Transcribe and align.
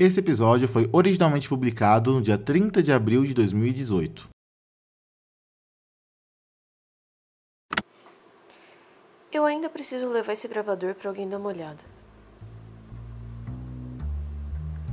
Esse 0.00 0.20
episódio 0.20 0.68
foi 0.68 0.88
originalmente 0.92 1.48
publicado 1.48 2.12
no 2.12 2.22
dia 2.22 2.38
30 2.38 2.80
de 2.80 2.92
abril 2.92 3.26
de 3.26 3.34
2018. 3.34 4.28
Eu 9.32 9.44
ainda 9.44 9.68
preciso 9.68 10.08
levar 10.08 10.34
esse 10.34 10.46
gravador 10.46 10.94
para 10.94 11.08
alguém 11.08 11.28
dar 11.28 11.38
uma 11.38 11.48
olhada. 11.48 11.80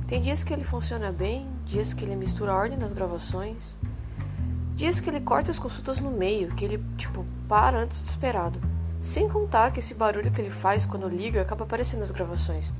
Tem 0.08 0.20
dias 0.20 0.42
que 0.42 0.52
ele 0.52 0.64
funciona 0.64 1.12
bem, 1.12 1.48
dias 1.64 1.94
que 1.94 2.02
ele 2.04 2.16
mistura 2.16 2.50
a 2.50 2.56
ordem 2.56 2.76
das 2.76 2.92
gravações, 2.92 3.78
dias 4.74 4.98
que 4.98 5.08
ele 5.08 5.20
corta 5.20 5.52
as 5.52 5.58
consultas 5.58 6.00
no 6.00 6.10
meio, 6.10 6.52
que 6.52 6.64
ele, 6.64 6.82
tipo, 6.96 7.24
para 7.48 7.78
antes 7.78 8.00
do 8.00 8.06
esperado. 8.06 8.60
Sem 9.00 9.28
contar 9.28 9.70
que 9.70 9.78
esse 9.78 9.94
barulho 9.94 10.32
que 10.32 10.40
ele 10.40 10.50
faz 10.50 10.84
quando 10.84 11.08
liga 11.08 11.42
acaba 11.42 11.62
aparecendo 11.62 12.00
nas 12.00 12.10
gravações. 12.10 12.72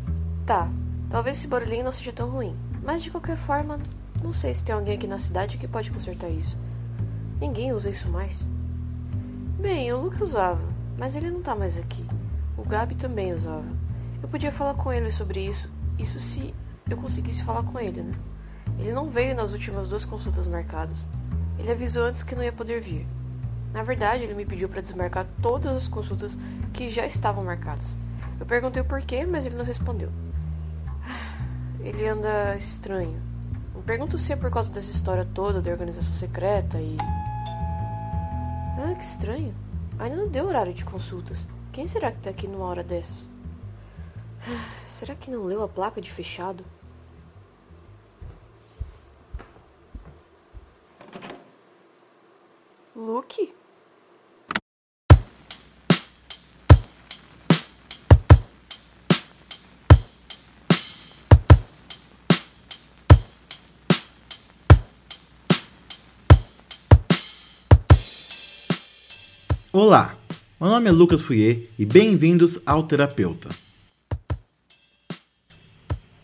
Tá, 0.44 0.68
Talvez 1.16 1.38
esse 1.38 1.48
barulhinho 1.48 1.84
não 1.84 1.92
seja 1.92 2.12
tão 2.12 2.28
ruim, 2.28 2.54
mas 2.82 3.02
de 3.02 3.10
qualquer 3.10 3.38
forma, 3.38 3.78
não 4.22 4.34
sei 4.34 4.52
se 4.52 4.62
tem 4.62 4.74
alguém 4.74 4.96
aqui 4.96 5.06
na 5.06 5.18
cidade 5.18 5.56
que 5.56 5.66
pode 5.66 5.90
consertar 5.90 6.28
isso. 6.28 6.58
Ninguém 7.40 7.72
usa 7.72 7.88
isso 7.88 8.10
mais. 8.10 8.44
Bem, 9.58 9.90
o 9.94 9.98
Luke 9.98 10.22
usava, 10.22 10.68
mas 10.98 11.16
ele 11.16 11.30
não 11.30 11.40
tá 11.40 11.54
mais 11.54 11.78
aqui. 11.78 12.06
O 12.54 12.62
Gabi 12.64 12.96
também 12.96 13.32
usava. 13.32 13.64
Eu 14.22 14.28
podia 14.28 14.52
falar 14.52 14.74
com 14.74 14.92
ele 14.92 15.10
sobre 15.10 15.40
isso, 15.40 15.72
isso 15.98 16.20
se 16.20 16.54
eu 16.86 16.98
conseguisse 16.98 17.42
falar 17.42 17.62
com 17.62 17.80
ele, 17.80 18.02
né? 18.02 18.12
Ele 18.78 18.92
não 18.92 19.08
veio 19.08 19.34
nas 19.34 19.52
últimas 19.52 19.88
duas 19.88 20.04
consultas 20.04 20.46
marcadas. 20.46 21.06
Ele 21.58 21.72
avisou 21.72 22.04
antes 22.04 22.22
que 22.22 22.34
não 22.34 22.44
ia 22.44 22.52
poder 22.52 22.82
vir. 22.82 23.06
Na 23.72 23.82
verdade, 23.82 24.24
ele 24.24 24.34
me 24.34 24.44
pediu 24.44 24.68
para 24.68 24.82
desmarcar 24.82 25.26
todas 25.40 25.78
as 25.78 25.88
consultas 25.88 26.38
que 26.74 26.90
já 26.90 27.06
estavam 27.06 27.42
marcadas. 27.42 27.96
Eu 28.38 28.44
perguntei 28.44 28.82
o 28.82 28.84
porquê, 28.84 29.24
mas 29.24 29.46
ele 29.46 29.56
não 29.56 29.64
respondeu. 29.64 30.25
Ele 31.86 32.04
anda 32.08 32.56
estranho. 32.56 33.22
Me 33.72 33.80
pergunto 33.80 34.18
se 34.18 34.32
é 34.32 34.36
por 34.36 34.50
causa 34.50 34.72
dessa 34.72 34.90
história 34.90 35.24
toda 35.24 35.62
da 35.62 35.70
organização 35.70 36.12
secreta 36.14 36.80
e. 36.80 36.96
Ah, 38.76 38.92
que 38.92 39.04
estranho. 39.04 39.54
Ainda 39.96 40.16
não 40.16 40.26
deu 40.26 40.46
horário 40.46 40.74
de 40.74 40.84
consultas. 40.84 41.46
Quem 41.72 41.86
será 41.86 42.10
que 42.10 42.18
tá 42.18 42.30
aqui 42.30 42.48
numa 42.48 42.64
hora 42.64 42.82
dessas? 42.82 43.28
Será 44.88 45.14
que 45.14 45.30
não 45.30 45.44
leu 45.44 45.62
a 45.62 45.68
placa 45.68 46.00
de 46.00 46.10
fechado? 46.10 46.64
Luke? 52.96 53.54
Olá, 69.78 70.16
meu 70.58 70.70
nome 70.70 70.88
é 70.88 70.90
Lucas 70.90 71.20
Fouier 71.20 71.58
e 71.78 71.84
bem-vindos 71.84 72.58
ao 72.64 72.84
Terapeuta. 72.84 73.50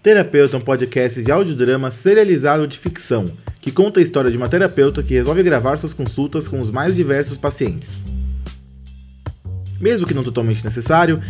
Terapeuta 0.02 0.56
é 0.56 0.58
um 0.58 0.62
podcast 0.62 1.22
de 1.22 1.30
audiodrama 1.30 1.90
serializado 1.90 2.66
de 2.66 2.78
ficção 2.78 3.26
que 3.60 3.70
conta 3.70 4.00
a 4.00 4.02
história 4.02 4.30
de 4.30 4.38
uma 4.38 4.48
terapeuta 4.48 5.02
que 5.02 5.12
resolve 5.12 5.42
gravar 5.42 5.76
suas 5.76 5.92
consultas 5.92 6.48
com 6.48 6.62
os 6.62 6.70
mais 6.70 6.96
diversos 6.96 7.36
pacientes. 7.36 8.06
Mesmo 9.78 10.06
que 10.06 10.14
não 10.14 10.24
totalmente 10.24 10.64
necessário, 10.64 11.20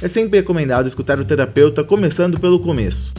é 0.00 0.06
sempre 0.06 0.38
recomendado 0.38 0.86
escutar 0.86 1.18
o 1.18 1.24
terapeuta 1.24 1.82
começando 1.82 2.38
pelo 2.38 2.60
começo, 2.60 3.12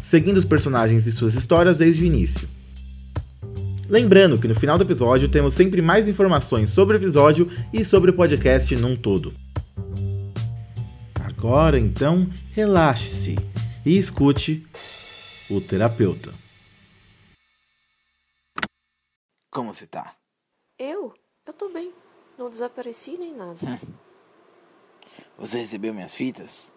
seguindo 0.00 0.36
os 0.36 0.44
personagens 0.44 1.08
e 1.08 1.10
suas 1.10 1.34
histórias 1.34 1.78
desde 1.78 2.04
o 2.04 2.06
início. 2.06 2.48
Lembrando 3.92 4.40
que 4.40 4.48
no 4.48 4.54
final 4.54 4.78
do 4.78 4.84
episódio 4.84 5.30
temos 5.30 5.52
sempre 5.52 5.82
mais 5.82 6.08
informações 6.08 6.70
sobre 6.70 6.96
o 6.96 6.98
episódio 6.98 7.46
e 7.70 7.84
sobre 7.84 8.10
o 8.10 8.16
podcast 8.16 8.74
num 8.74 8.96
todo. 8.96 9.34
Agora 11.22 11.78
então, 11.78 12.26
relaxe-se 12.54 13.36
e 13.84 13.98
escute 13.98 14.66
o 15.50 15.60
terapeuta. 15.60 16.32
Como 19.50 19.74
você 19.74 19.86
tá? 19.86 20.16
Eu? 20.78 21.12
Eu 21.46 21.52
tô 21.52 21.68
bem. 21.68 21.92
Não 22.38 22.48
desapareci 22.48 23.18
nem 23.18 23.36
nada. 23.36 23.58
Hum. 23.62 23.78
Você 25.36 25.58
recebeu 25.58 25.92
minhas 25.92 26.14
fitas? 26.14 26.72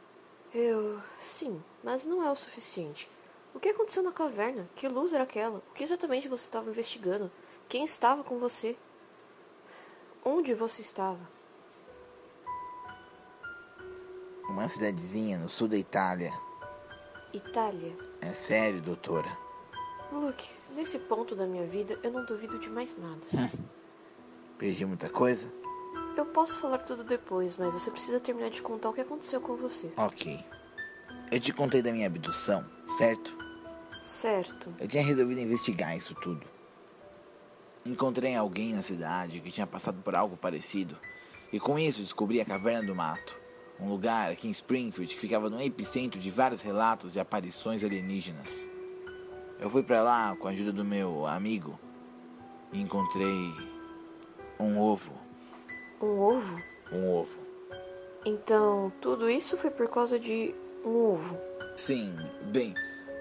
Eu. 0.53 0.99
Sim, 1.17 1.63
mas 1.81 2.05
não 2.05 2.21
é 2.21 2.29
o 2.29 2.35
suficiente. 2.35 3.07
O 3.55 3.59
que 3.59 3.69
aconteceu 3.69 4.03
na 4.03 4.11
caverna? 4.11 4.69
Que 4.75 4.85
luz 4.89 5.13
era 5.13 5.23
aquela? 5.23 5.59
O 5.59 5.73
que 5.73 5.81
exatamente 5.81 6.27
você 6.27 6.43
estava 6.43 6.69
investigando? 6.69 7.31
Quem 7.69 7.85
estava 7.85 8.21
com 8.21 8.37
você? 8.37 8.77
Onde 10.25 10.53
você 10.53 10.81
estava? 10.81 11.21
Uma 14.49 14.67
cidadezinha 14.67 15.37
no 15.39 15.47
sul 15.47 15.69
da 15.69 15.77
Itália. 15.77 16.33
Itália? 17.33 17.97
É 18.21 18.31
sério, 18.31 18.81
doutora. 18.81 19.35
Luke, 20.11 20.49
nesse 20.75 20.99
ponto 20.99 21.33
da 21.33 21.47
minha 21.47 21.65
vida 21.65 21.97
eu 22.03 22.11
não 22.11 22.25
duvido 22.25 22.59
de 22.59 22.69
mais 22.69 22.97
nada. 22.97 23.21
Hum. 23.33 23.49
Perdi 24.57 24.85
muita 24.85 25.09
coisa? 25.09 25.51
Eu 26.17 26.25
posso 26.25 26.59
falar 26.59 26.79
tudo 26.79 27.05
depois, 27.05 27.55
mas 27.55 27.73
você 27.73 27.89
precisa 27.89 28.19
terminar 28.19 28.49
de 28.49 28.61
contar 28.61 28.89
o 28.89 28.93
que 28.93 29.01
aconteceu 29.01 29.39
com 29.39 29.55
você. 29.55 29.91
Ok. 29.95 30.43
Eu 31.31 31.39
te 31.39 31.53
contei 31.53 31.81
da 31.81 31.91
minha 31.91 32.07
abdução, 32.07 32.65
certo? 32.97 33.44
Certo. 34.05 34.73
Eu 34.79 34.87
tinha 34.87 35.03
resolvido 35.03 35.41
investigar 35.41 35.97
isso 35.97 36.13
tudo. 36.13 36.45
Encontrei 37.83 38.35
alguém 38.35 38.71
na 38.71 38.83
cidade 38.83 39.39
que 39.39 39.51
tinha 39.51 39.65
passado 39.65 39.99
por 40.03 40.15
algo 40.15 40.37
parecido, 40.37 40.95
e 41.51 41.59
com 41.59 41.77
isso 41.79 42.01
descobri 42.01 42.39
a 42.39 42.45
Caverna 42.45 42.85
do 42.87 42.95
Mato, 42.95 43.35
um 43.79 43.89
lugar 43.89 44.31
aqui 44.31 44.47
em 44.47 44.51
Springfield 44.51 45.13
que 45.13 45.19
ficava 45.19 45.49
no 45.49 45.59
epicentro 45.59 46.19
de 46.19 46.29
vários 46.29 46.61
relatos 46.61 47.13
de 47.13 47.19
aparições 47.19 47.83
alienígenas. 47.83 48.69
Eu 49.59 49.71
fui 49.71 49.81
para 49.81 50.03
lá 50.03 50.35
com 50.35 50.47
a 50.47 50.51
ajuda 50.51 50.71
do 50.71 50.85
meu 50.85 51.25
amigo 51.25 51.79
e 52.71 52.79
encontrei 52.79 53.53
um 54.59 54.79
ovo. 54.79 55.13
Um 55.99 56.19
ovo? 56.19 56.61
Um 56.91 57.09
ovo. 57.09 57.39
Então, 58.23 58.91
tudo 59.01 59.27
isso 59.29 59.57
foi 59.57 59.71
por 59.71 59.87
causa 59.87 60.19
de 60.19 60.53
um 60.83 60.95
ovo? 60.95 61.39
Sim, 61.75 62.15
bem, 62.51 62.73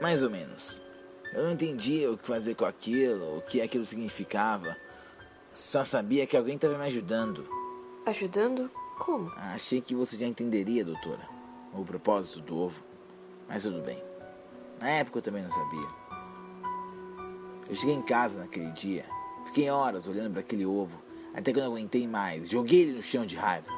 mais 0.05 0.23
ou 0.23 0.29
menos. 0.29 0.83
Eu 1.33 1.45
não 1.45 1.53
entendia 1.53 2.13
o 2.13 2.19
que 2.19 2.29
fazer 2.29 2.55
com 2.55 2.67
aquilo, 2.67 3.39
o 3.39 3.41
que 3.41 3.63
aquilo 3.63 3.87
significava. 3.87 4.77
Só 5.55 5.83
sabia 5.83 6.27
que 6.27 6.37
alguém 6.37 6.57
estava 6.57 6.77
me 6.77 6.85
ajudando. 6.85 7.49
Ajudando? 8.05 8.71
Como? 8.99 9.33
Achei 9.35 9.81
que 9.81 9.95
você 9.95 10.19
já 10.19 10.27
entenderia, 10.27 10.85
doutora, 10.85 11.27
o 11.73 11.83
propósito 11.87 12.41
do 12.41 12.55
ovo. 12.55 12.85
Mas 13.49 13.63
tudo 13.63 13.81
bem. 13.81 14.05
Na 14.79 14.91
época 14.91 15.21
eu 15.21 15.23
também 15.23 15.43
não 15.43 15.49
sabia. 15.49 15.89
Eu 17.67 17.75
cheguei 17.75 17.95
em 17.95 18.03
casa 18.03 18.41
naquele 18.41 18.71
dia, 18.73 19.07
fiquei 19.47 19.71
horas 19.71 20.07
olhando 20.07 20.33
para 20.33 20.41
aquele 20.41 20.67
ovo, 20.67 21.01
até 21.33 21.51
que 21.51 21.59
eu 21.59 21.65
não 21.65 21.73
aguentei 21.73 22.07
mais. 22.07 22.51
Joguei 22.51 22.83
ele 22.83 22.93
no 22.93 23.03
chão 23.03 23.25
de 23.25 23.37
raiva. 23.37 23.73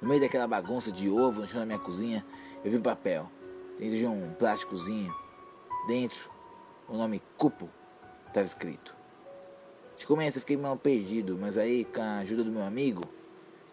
No 0.00 0.08
meio 0.08 0.22
daquela 0.22 0.46
bagunça 0.46 0.90
de 0.90 1.10
ovo 1.10 1.42
no 1.42 1.46
chão 1.46 1.60
da 1.60 1.66
minha 1.66 1.78
cozinha, 1.78 2.24
eu 2.64 2.70
vi 2.70 2.78
um 2.78 2.82
papel, 2.82 3.30
dentro 3.78 3.98
de 3.98 4.06
um 4.06 4.32
plásticozinho, 4.38 5.19
Dentro, 5.86 6.30
o 6.88 6.96
nome 6.96 7.22
Cupo 7.36 7.68
estava 8.28 8.46
escrito. 8.46 8.94
De 9.96 10.06
começo 10.06 10.38
eu 10.38 10.40
fiquei 10.40 10.56
mal 10.56 10.76
perdido, 10.76 11.36
mas 11.40 11.56
aí, 11.56 11.84
com 11.84 12.02
a 12.02 12.18
ajuda 12.18 12.44
do 12.44 12.50
meu 12.50 12.62
amigo, 12.62 13.04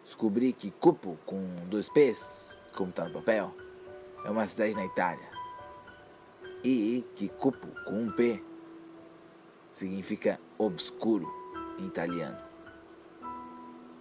descobri 0.04 0.54
que 0.54 0.72
Cupo, 0.72 1.18
com 1.26 1.56
dois 1.68 1.90
P's, 1.90 2.58
como 2.76 2.90
está 2.90 3.06
no 3.06 3.14
papel, 3.14 3.56
é 4.26 4.30
uma 4.30 4.48
cidade 4.48 4.74
na 4.74 4.86
Itália. 4.86 5.30
E 6.64 7.06
que 7.16 7.30
Cupo, 7.30 7.68
com 7.86 8.04
um 8.04 8.12
P, 8.12 8.44
significa 9.74 10.40
obscuro 10.58 11.32
em 11.78 11.86
italiano. 11.86 12.38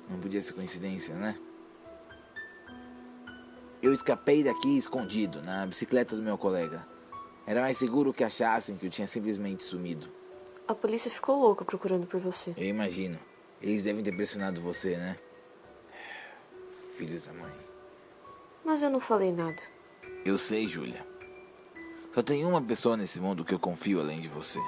Não 0.08 0.18
podia 0.20 0.40
ser 0.40 0.52
coincidência, 0.52 1.14
né? 1.14 1.38
Eu 3.82 3.92
escapei 3.92 4.42
daqui 4.42 4.78
escondido, 4.78 5.42
na 5.42 5.66
bicicleta 5.66 6.16
do 6.16 6.22
meu 6.22 6.38
colega. 6.38 6.86
Era 7.46 7.60
mais 7.60 7.76
seguro 7.76 8.12
que 8.12 8.24
achassem 8.24 8.76
que 8.76 8.86
eu 8.86 8.90
tinha 8.90 9.06
simplesmente 9.06 9.62
sumido. 9.62 10.08
A 10.66 10.74
polícia 10.74 11.08
ficou 11.08 11.38
louca 11.38 11.64
procurando 11.64 12.06
por 12.06 12.20
você. 12.20 12.52
Eu 12.56 12.64
imagino. 12.64 13.18
Eles 13.62 13.84
devem 13.84 14.02
ter 14.02 14.14
pressionado 14.16 14.60
você, 14.60 14.96
né? 14.96 15.16
Filhos 16.94 17.26
da 17.26 17.32
mãe. 17.32 17.54
Mas 18.64 18.82
eu 18.82 18.90
não 18.90 18.98
falei 18.98 19.32
nada. 19.32 19.62
Eu 20.24 20.36
sei, 20.36 20.66
Júlia. 20.66 21.06
Só 22.12 22.20
tem 22.20 22.44
uma 22.44 22.60
pessoa 22.60 22.96
nesse 22.96 23.20
mundo 23.20 23.44
que 23.44 23.54
eu 23.54 23.60
confio 23.60 24.00
além 24.00 24.18
de 24.18 24.28
você. 24.28 24.58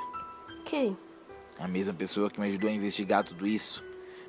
Quem? 0.65 0.97
A 1.59 1.67
mesma 1.67 1.95
pessoa 1.95 2.31
que 2.31 2.39
me 2.39 2.47
ajudou 2.47 2.71
a 2.71 2.73
investigar 2.73 3.25
tudo 3.25 3.45
isso. 3.45 3.85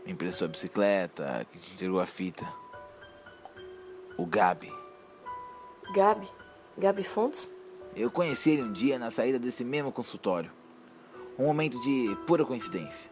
Me 0.06 0.13
emprestou 0.13 0.46
a 0.46 0.50
bicicleta, 0.50 1.46
que 1.51 1.60
te 1.60 1.74
entregou 1.74 2.00
a 2.00 2.06
fita. 2.07 2.51
O 4.18 4.25
Gabi. 4.25 4.74
Gabi? 5.94 6.28
Gabi 6.78 7.04
Fontes? 7.04 7.51
Eu 7.95 8.12
conheci 8.12 8.51
ele 8.51 8.63
um 8.63 8.71
dia 8.71 9.00
na 9.00 9.09
saída 9.09 9.39
desse 9.39 9.63
mesmo 9.65 9.91
consultório. 9.91 10.51
Um 11.38 11.45
momento 11.45 11.80
de 11.81 12.15
pura 12.27 12.45
coincidência. 12.45 13.12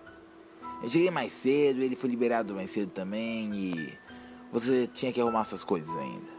Eu 0.82 0.90
cheguei 0.90 1.10
mais 1.10 1.32
cedo, 1.32 1.82
ele 1.82 1.96
foi 1.96 2.10
liberado 2.10 2.54
mais 2.54 2.70
cedo 2.70 2.92
também 2.92 3.54
e 3.54 3.98
você 4.52 4.88
tinha 4.88 5.12
que 5.12 5.20
arrumar 5.20 5.44
suas 5.44 5.64
coisas 5.64 5.96
ainda. 5.98 6.38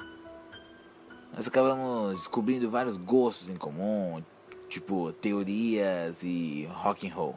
Nós 1.34 1.46
acabamos 1.48 2.18
descobrindo 2.18 2.70
vários 2.70 2.96
gostos 2.96 3.48
em 3.48 3.56
comum, 3.56 4.22
tipo 4.68 5.12
teorias 5.14 6.22
e 6.22 6.68
rock 6.70 7.08
and 7.08 7.14
roll. 7.14 7.36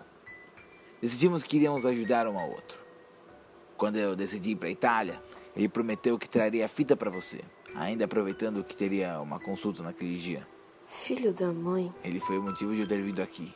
Decidimos 1.01 1.43
que 1.43 1.57
iríamos 1.57 1.85
ajudar 1.85 2.27
um 2.27 2.37
ao 2.37 2.49
outro. 2.51 2.77
Quando 3.75 3.97
eu 3.97 4.15
decidi 4.15 4.51
ir 4.51 4.55
para 4.55 4.69
Itália, 4.69 5.21
ele 5.55 5.67
prometeu 5.67 6.17
que 6.17 6.29
traria 6.29 6.65
a 6.65 6.67
fita 6.67 6.95
para 6.95 7.09
você, 7.09 7.41
ainda 7.75 8.05
aproveitando 8.05 8.63
que 8.63 8.77
teria 8.77 9.19
uma 9.19 9.39
consulta 9.39 9.81
naquele 9.81 10.17
dia. 10.17 10.47
Filho 10.93 11.33
da 11.33 11.53
mãe. 11.53 11.91
Ele 12.03 12.19
foi 12.19 12.37
o 12.37 12.43
motivo 12.43 12.75
de 12.75 12.81
eu 12.81 12.87
ter 12.87 13.01
vindo 13.01 13.21
aqui. 13.21 13.55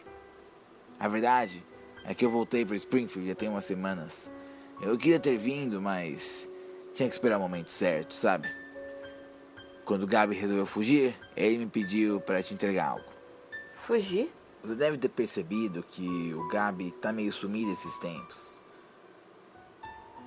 A 0.97 1.05
verdade 1.09 1.63
é 2.05 2.15
que 2.15 2.25
eu 2.25 2.31
voltei 2.31 2.65
para 2.65 2.77
Springfield 2.77 3.27
já 3.27 3.35
tem 3.35 3.49
umas 3.49 3.65
semanas. 3.65 4.31
Eu 4.81 4.97
queria 4.97 5.19
ter 5.19 5.35
vindo, 5.37 5.81
mas 5.81 6.49
tinha 6.93 7.09
que 7.09 7.13
esperar 7.13 7.37
o 7.37 7.41
momento 7.41 7.69
certo, 7.71 8.13
sabe? 8.13 8.47
Quando 9.83 10.03
o 10.03 10.07
Gabi 10.07 10.33
resolveu 10.33 10.65
fugir, 10.65 11.13
ele 11.35 11.57
me 11.57 11.67
pediu 11.67 12.21
para 12.21 12.41
te 12.41 12.53
entregar 12.53 12.91
algo. 12.91 13.05
Fugir? 13.73 14.31
Você 14.63 14.75
deve 14.75 14.97
ter 14.97 15.09
percebido 15.09 15.83
que 15.83 16.33
o 16.33 16.47
Gabi 16.47 16.91
tá 16.93 17.11
meio 17.11 17.33
sumido 17.33 17.73
esses 17.73 17.97
tempos. 17.97 18.61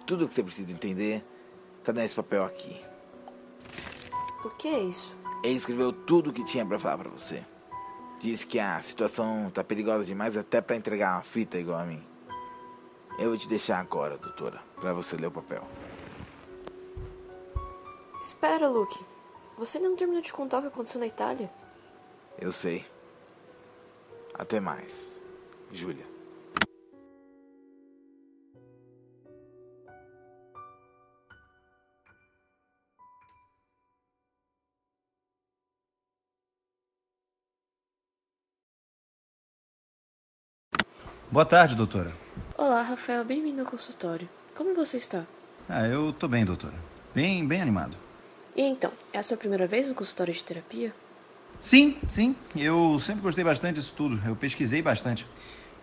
Tudo 0.06 0.28
que 0.28 0.34
você 0.34 0.42
precisa 0.42 0.70
entender 0.70 1.24
tá 1.82 1.90
nesse 1.90 2.14
papel 2.14 2.44
aqui. 2.44 2.78
O 4.44 4.50
que 4.50 4.68
é 4.68 4.80
isso? 4.80 5.17
Ele 5.42 5.54
escreveu 5.54 5.92
tudo 5.92 6.30
o 6.30 6.32
que 6.32 6.44
tinha 6.44 6.66
para 6.66 6.78
falar 6.78 6.98
para 6.98 7.10
você. 7.10 7.44
Disse 8.18 8.46
que 8.46 8.58
a 8.58 8.80
situação 8.82 9.50
tá 9.52 9.62
perigosa 9.62 10.04
demais 10.04 10.36
até 10.36 10.60
para 10.60 10.76
entregar 10.76 11.14
uma 11.14 11.22
fita 11.22 11.58
igual 11.58 11.78
a 11.78 11.84
mim. 11.84 12.02
Eu 13.18 13.30
vou 13.30 13.38
te 13.38 13.48
deixar 13.48 13.78
agora, 13.78 14.16
doutora, 14.16 14.60
para 14.76 14.92
você 14.92 15.16
ler 15.16 15.28
o 15.28 15.30
papel. 15.30 15.62
Espera, 18.20 18.68
Luke. 18.68 18.98
Você 19.56 19.78
não 19.78 19.96
terminou 19.96 20.22
de 20.22 20.32
contar 20.32 20.58
o 20.58 20.62
que 20.62 20.68
aconteceu 20.68 21.00
na 21.00 21.06
Itália? 21.06 21.50
Eu 22.38 22.52
sei. 22.52 22.84
Até 24.34 24.60
mais, 24.60 25.20
Júlia. 25.72 26.06
Boa 41.30 41.44
tarde, 41.44 41.74
doutora. 41.74 42.10
Olá, 42.56 42.80
Rafael. 42.80 43.22
Bem-vindo 43.22 43.60
ao 43.60 43.66
consultório. 43.66 44.26
Como 44.54 44.74
você 44.74 44.96
está? 44.96 45.26
Ah, 45.68 45.86
eu 45.86 46.10
tô 46.10 46.26
bem, 46.26 46.42
doutora. 46.42 46.72
Bem, 47.14 47.46
bem 47.46 47.60
animado. 47.60 47.98
E 48.56 48.62
então, 48.62 48.90
é 49.12 49.18
a 49.18 49.22
sua 49.22 49.36
primeira 49.36 49.66
vez 49.66 49.86
no 49.86 49.94
consultório 49.94 50.32
de 50.32 50.42
terapia? 50.42 50.90
Sim, 51.60 51.98
sim. 52.08 52.34
Eu 52.56 52.98
sempre 52.98 53.20
gostei 53.20 53.44
bastante 53.44 53.76
disso 53.76 53.92
tudo. 53.94 54.18
Eu 54.26 54.34
pesquisei 54.36 54.80
bastante. 54.80 55.26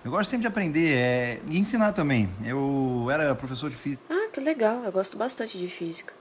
Eu 0.03 0.09
gosto 0.09 0.31
sempre 0.31 0.41
de 0.41 0.47
aprender 0.47 0.93
é, 0.93 1.39
e 1.47 1.59
ensinar 1.59 1.93
também. 1.93 2.27
Eu 2.43 3.07
era 3.11 3.35
professor 3.35 3.69
de 3.69 3.75
física. 3.75 4.03
Ah, 4.09 4.29
que 4.33 4.39
legal. 4.39 4.83
Eu 4.83 4.91
gosto 4.91 5.15
bastante 5.15 5.59
de 5.59 5.67
física. 5.67 6.15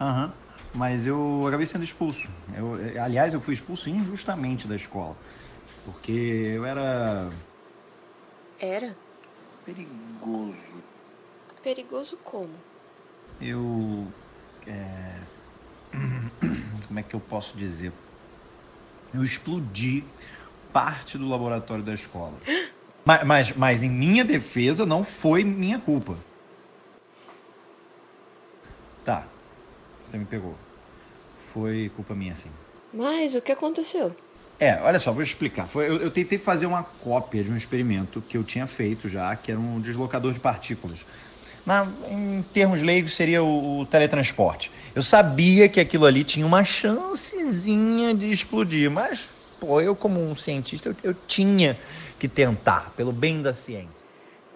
Aham. 0.00 0.32
Mas 0.72 1.06
eu 1.06 1.44
acabei 1.46 1.66
sendo 1.66 1.84
expulso. 1.84 2.30
Eu, 2.56 2.78
aliás, 3.02 3.34
eu 3.34 3.42
fui 3.42 3.52
expulso 3.52 3.90
injustamente 3.90 4.66
da 4.66 4.74
escola. 4.74 5.14
Porque 5.84 6.12
eu 6.56 6.64
era 6.64 7.30
Era? 8.60 8.94
perigoso. 9.64 10.54
Perigoso 11.62 12.16
como? 12.18 12.54
Eu. 13.40 14.06
é, 14.66 15.20
Como 16.86 16.98
é 16.98 17.02
que 17.02 17.14
eu 17.14 17.20
posso 17.20 17.56
dizer? 17.56 17.92
Eu 19.14 19.22
explodi 19.22 20.04
parte 20.72 21.16
do 21.16 21.28
laboratório 21.28 21.82
da 21.82 21.94
escola. 21.94 22.34
Mas, 23.02 23.24
mas, 23.26 23.52
mas 23.56 23.82
em 23.82 23.88
minha 23.88 24.22
defesa 24.22 24.84
não 24.84 25.02
foi 25.02 25.42
minha 25.42 25.80
culpa. 25.80 26.18
Tá, 29.02 29.26
você 30.04 30.18
me 30.18 30.26
pegou. 30.26 30.54
Foi 31.38 31.90
culpa 31.96 32.14
minha, 32.14 32.34
sim. 32.34 32.50
Mas 32.92 33.34
o 33.34 33.40
que 33.40 33.50
aconteceu? 33.52 34.14
É, 34.60 34.78
olha 34.82 34.98
só, 34.98 35.10
vou 35.10 35.22
explicar. 35.22 35.66
Foi, 35.66 35.88
eu, 35.88 35.96
eu 35.96 36.10
tentei 36.10 36.38
fazer 36.38 36.66
uma 36.66 36.82
cópia 36.82 37.42
de 37.42 37.50
um 37.50 37.56
experimento 37.56 38.20
que 38.20 38.36
eu 38.36 38.44
tinha 38.44 38.66
feito 38.66 39.08
já, 39.08 39.34
que 39.34 39.50
era 39.50 39.58
um 39.58 39.80
deslocador 39.80 40.34
de 40.34 40.38
partículas. 40.38 40.98
Na, 41.64 41.88
em 42.10 42.42
termos 42.52 42.82
leigos, 42.82 43.16
seria 43.16 43.42
o, 43.42 43.80
o 43.80 43.86
teletransporte. 43.86 44.70
Eu 44.94 45.02
sabia 45.02 45.66
que 45.66 45.80
aquilo 45.80 46.04
ali 46.04 46.24
tinha 46.24 46.44
uma 46.44 46.62
chancezinha 46.62 48.14
de 48.14 48.30
explodir, 48.30 48.90
mas, 48.90 49.30
pô, 49.58 49.80
eu 49.80 49.96
como 49.96 50.20
um 50.20 50.36
cientista, 50.36 50.90
eu, 50.90 50.96
eu 51.02 51.14
tinha 51.26 51.78
que 52.18 52.28
tentar, 52.28 52.92
pelo 52.94 53.12
bem 53.12 53.40
da 53.40 53.54
ciência. 53.54 54.06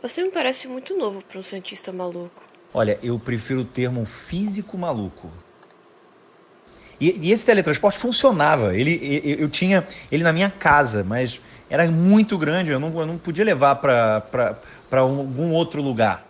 Você 0.03 0.23
me 0.23 0.31
parece 0.31 0.69
muito 0.69 0.95
novo 0.99 1.23
para 1.23 1.39
um 1.39 1.43
cientista 1.43 1.91
maluco. 1.91 2.43
Olha, 2.75 2.99
eu 3.03 3.19
prefiro 3.19 3.61
o 3.61 3.65
termo 3.65 4.05
físico 4.05 4.77
maluco. 4.77 5.33
E, 7.01 7.29
e 7.29 7.33
esse 7.33 7.45
teletransporte 7.45 7.99
funcionava. 7.99 8.77
Ele, 8.77 9.23
eu, 9.25 9.37
eu 9.41 9.49
tinha 9.49 9.87
ele 10.11 10.23
na 10.23 10.33
minha 10.33 10.51
casa, 10.51 11.05
mas 11.05 11.41
era 11.69 11.87
muito 11.87 12.39
grande. 12.39 12.71
Eu 12.71 12.81
não, 12.81 12.99
eu 12.99 13.07
não 13.07 13.19
podia 13.19 13.45
levar 13.45 13.77
para 13.77 15.01
algum 15.01 15.53
outro 15.53 15.83
lugar. 15.83 16.27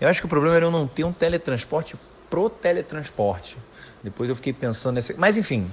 Eu 0.00 0.08
acho 0.08 0.20
que 0.20 0.26
o 0.26 0.28
problema 0.28 0.56
era 0.56 0.64
eu 0.64 0.70
não 0.70 0.86
ter 0.86 1.04
um 1.04 1.12
teletransporte 1.12 1.96
pro 2.28 2.50
teletransporte. 2.50 3.56
Depois 4.02 4.28
eu 4.28 4.36
fiquei 4.36 4.52
pensando 4.52 4.96
nesse. 4.96 5.14
Mas 5.14 5.36
enfim, 5.36 5.66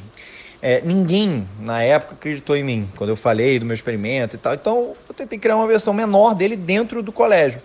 é, 0.61 0.79
ninguém 0.81 1.47
na 1.59 1.81
época 1.81 2.13
acreditou 2.13 2.55
em 2.55 2.63
mim 2.63 2.89
quando 2.95 3.09
eu 3.09 3.15
falei 3.15 3.59
do 3.59 3.65
meu 3.65 3.73
experimento 3.73 4.35
e 4.35 4.39
tal. 4.39 4.53
Então 4.53 4.95
eu 5.07 5.13
tentei 5.13 5.39
criar 5.39 5.55
uma 5.55 5.67
versão 5.67 5.93
menor 5.93 6.35
dele 6.35 6.55
dentro 6.55 7.01
do 7.01 7.11
colégio. 7.11 7.61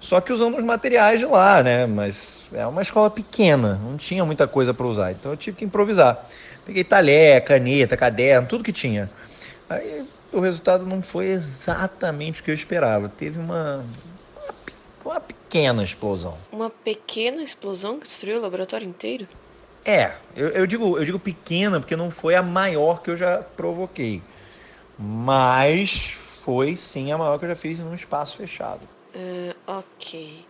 Só 0.00 0.20
que 0.20 0.32
usando 0.32 0.56
os 0.56 0.64
materiais 0.64 1.20
de 1.20 1.26
lá, 1.26 1.62
né? 1.62 1.86
Mas 1.86 2.46
é 2.52 2.66
uma 2.66 2.82
escola 2.82 3.10
pequena, 3.10 3.80
não 3.82 3.96
tinha 3.96 4.24
muita 4.24 4.46
coisa 4.46 4.72
para 4.74 4.86
usar. 4.86 5.12
Então 5.12 5.32
eu 5.32 5.36
tive 5.36 5.56
que 5.56 5.64
improvisar. 5.64 6.26
Peguei 6.64 6.84
talher, 6.84 7.42
caneta, 7.44 7.96
caderno, 7.96 8.46
tudo 8.46 8.64
que 8.64 8.72
tinha. 8.72 9.10
Aí 9.68 10.04
o 10.32 10.40
resultado 10.40 10.86
não 10.86 11.00
foi 11.02 11.26
exatamente 11.26 12.40
o 12.40 12.44
que 12.44 12.50
eu 12.50 12.54
esperava. 12.54 13.08
Teve 13.08 13.38
uma, 13.38 13.84
uma, 15.04 15.12
uma 15.12 15.20
pequena 15.20 15.82
explosão. 15.82 16.36
Uma 16.52 16.70
pequena 16.70 17.42
explosão 17.42 17.98
que 17.98 18.06
destruiu 18.06 18.38
o 18.38 18.42
laboratório 18.42 18.86
inteiro? 18.86 19.26
É, 19.84 20.12
eu, 20.34 20.48
eu 20.48 20.66
digo, 20.66 20.98
eu 20.98 21.04
digo 21.04 21.18
pequena 21.18 21.78
porque 21.78 21.94
não 21.94 22.10
foi 22.10 22.34
a 22.34 22.42
maior 22.42 23.00
que 23.00 23.10
eu 23.10 23.16
já 23.16 23.38
provoquei. 23.38 24.20
Mas 24.98 26.16
foi 26.42 26.76
sim 26.76 27.12
a 27.12 27.18
maior 27.18 27.38
que 27.38 27.44
eu 27.44 27.48
já 27.48 27.56
fiz 27.56 27.78
num 27.78 27.94
espaço 27.94 28.36
fechado. 28.36 28.80
É, 29.18 29.56
ok. 29.66 30.44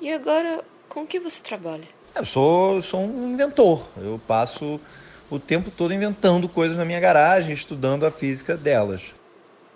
E 0.00 0.12
agora, 0.12 0.62
com 0.88 1.04
que 1.04 1.18
você 1.18 1.42
trabalha? 1.42 1.88
Eu 2.14 2.24
sou, 2.24 2.80
sou 2.80 3.00
um 3.00 3.32
inventor. 3.32 3.88
Eu 3.96 4.20
passo 4.24 4.80
o 5.28 5.40
tempo 5.40 5.68
todo 5.68 5.92
inventando 5.92 6.48
coisas 6.48 6.76
na 6.76 6.84
minha 6.84 7.00
garagem, 7.00 7.52
estudando 7.52 8.06
a 8.06 8.12
física 8.12 8.56
delas. 8.56 9.12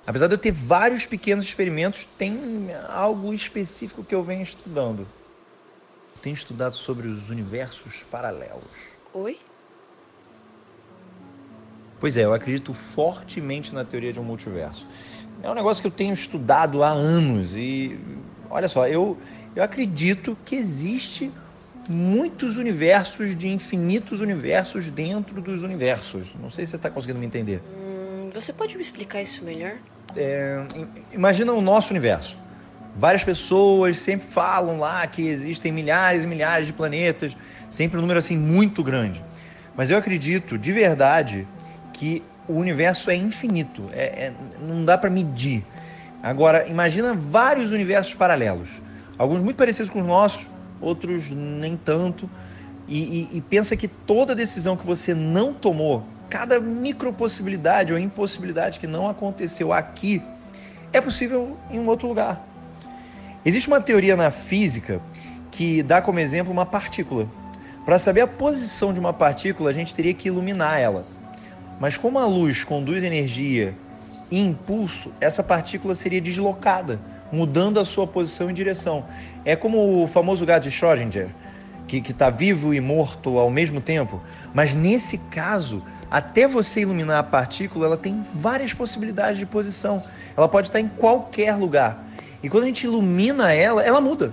Apesar 0.06 0.28
de 0.28 0.34
eu 0.34 0.38
ter 0.38 0.52
vários 0.52 1.04
pequenos 1.04 1.44
experimentos, 1.44 2.06
tem 2.16 2.68
algo 2.88 3.34
específico 3.34 4.04
que 4.04 4.14
eu 4.14 4.22
venho 4.22 4.42
estudando. 4.42 5.00
Eu 5.00 6.22
tenho 6.22 6.34
estudado 6.34 6.76
sobre 6.76 7.08
os 7.08 7.28
universos 7.30 8.04
paralelos. 8.08 8.70
Oi? 9.12 9.36
Pois 11.98 12.16
é, 12.16 12.24
eu 12.24 12.32
acredito 12.32 12.72
fortemente 12.72 13.74
na 13.74 13.84
teoria 13.84 14.12
de 14.12 14.20
um 14.20 14.24
multiverso. 14.24 14.86
É 15.42 15.50
um 15.50 15.54
negócio 15.54 15.80
que 15.80 15.88
eu 15.88 15.92
tenho 15.92 16.14
estudado 16.14 16.84
há 16.84 16.88
anos 16.88 17.54
e 17.56 17.98
olha 18.50 18.68
só, 18.68 18.86
eu, 18.86 19.18
eu 19.54 19.62
acredito 19.62 20.36
que 20.44 20.56
existe 20.56 21.30
muitos 21.88 22.58
universos 22.58 23.34
de 23.34 23.48
infinitos 23.48 24.20
universos 24.20 24.90
dentro 24.90 25.40
dos 25.40 25.62
universos. 25.62 26.34
Não 26.40 26.50
sei 26.50 26.64
se 26.64 26.72
você 26.72 26.76
está 26.76 26.90
conseguindo 26.90 27.18
me 27.18 27.26
entender. 27.26 27.62
Hum, 27.66 28.30
você 28.34 28.52
pode 28.52 28.76
me 28.76 28.82
explicar 28.82 29.22
isso 29.22 29.42
melhor? 29.42 29.76
É, 30.16 30.62
imagina 31.12 31.52
o 31.52 31.60
nosso 31.60 31.90
universo. 31.92 32.36
Várias 32.96 33.22
pessoas 33.22 33.98
sempre 33.98 34.26
falam 34.26 34.78
lá 34.78 35.06
que 35.06 35.26
existem 35.26 35.70
milhares 35.70 36.24
e 36.24 36.26
milhares 36.26 36.66
de 36.66 36.72
planetas, 36.72 37.36
sempre 37.70 37.96
um 37.98 38.00
número 38.00 38.18
assim 38.18 38.36
muito 38.36 38.82
grande. 38.82 39.24
Mas 39.76 39.88
eu 39.88 39.96
acredito 39.96 40.58
de 40.58 40.72
verdade 40.72 41.46
que 41.92 42.22
o 42.48 42.54
universo 42.54 43.10
é 43.10 43.14
infinito, 43.14 43.88
é, 43.92 44.04
é- 44.26 44.32
não 44.60 44.84
dá 44.84 44.98
para 44.98 45.08
medir. 45.10 45.64
Agora, 46.28 46.68
imagina 46.68 47.14
vários 47.14 47.72
universos 47.72 48.12
paralelos, 48.12 48.82
alguns 49.16 49.42
muito 49.42 49.56
parecidos 49.56 49.88
com 49.88 50.00
os 50.00 50.06
nossos, 50.06 50.46
outros 50.78 51.30
nem 51.30 51.74
tanto. 51.74 52.28
E, 52.86 52.98
e- 53.32 53.38
e 53.38 53.40
pensa 53.40 53.74
que 53.74 53.88
toda 53.88 54.34
decisão 54.34 54.76
que 54.76 54.86
você 54.86 55.14
não 55.14 55.54
tomou 55.54 56.06
cada 56.28 56.60
micro 56.60 57.14
possibilidade 57.14 57.94
ou 57.94 57.98
impossibilidade 57.98 58.78
que 58.78 58.86
não 58.86 59.08
aconteceu 59.08 59.72
aqui 59.72 60.22
é 60.92 61.00
possível 61.00 61.56
em 61.70 61.78
um 61.78 61.88
outro 61.88 62.06
lugar. 62.06 62.46
Existe 63.42 63.66
uma 63.66 63.80
teoria 63.80 64.14
na 64.14 64.30
física 64.30 65.00
que 65.50 65.82
dá 65.82 66.02
como 66.02 66.18
exemplo 66.18 66.52
uma 66.52 66.66
partícula. 66.66 67.26
Para 67.86 67.98
saber 67.98 68.20
a 68.20 68.26
posição 68.26 68.92
de 68.92 69.00
uma 69.00 69.14
partícula, 69.14 69.70
a 69.70 69.72
gente 69.72 69.94
teria 69.94 70.12
que 70.12 70.28
iluminar 70.28 70.78
ela. 70.78 71.06
Mas 71.80 71.96
como 71.96 72.18
a 72.18 72.26
luz 72.26 72.64
conduz 72.64 73.02
energia 73.02 73.74
e 74.30 74.38
impulso, 74.38 75.12
essa 75.20 75.42
partícula 75.42 75.94
seria 75.94 76.20
deslocada, 76.20 77.00
mudando 77.32 77.80
a 77.80 77.84
sua 77.84 78.06
posição 78.06 78.50
e 78.50 78.52
direção. 78.52 79.04
É 79.44 79.56
como 79.56 80.02
o 80.02 80.06
famoso 80.06 80.44
gato 80.44 80.64
de 80.64 80.70
Schrödinger, 80.70 81.28
que 81.86 81.98
está 81.98 82.28
vivo 82.28 82.74
e 82.74 82.80
morto 82.80 83.38
ao 83.38 83.50
mesmo 83.50 83.80
tempo. 83.80 84.20
Mas 84.52 84.74
nesse 84.74 85.18
caso, 85.18 85.82
até 86.10 86.46
você 86.46 86.82
iluminar 86.82 87.18
a 87.18 87.22
partícula, 87.22 87.86
ela 87.86 87.96
tem 87.96 88.24
várias 88.34 88.72
possibilidades 88.74 89.38
de 89.38 89.46
posição. 89.46 90.02
Ela 90.36 90.48
pode 90.48 90.68
estar 90.68 90.80
em 90.80 90.88
qualquer 90.88 91.54
lugar. 91.56 92.06
E 92.42 92.48
quando 92.48 92.64
a 92.64 92.66
gente 92.66 92.84
ilumina 92.84 93.52
ela, 93.52 93.82
ela 93.82 94.00
muda. 94.00 94.32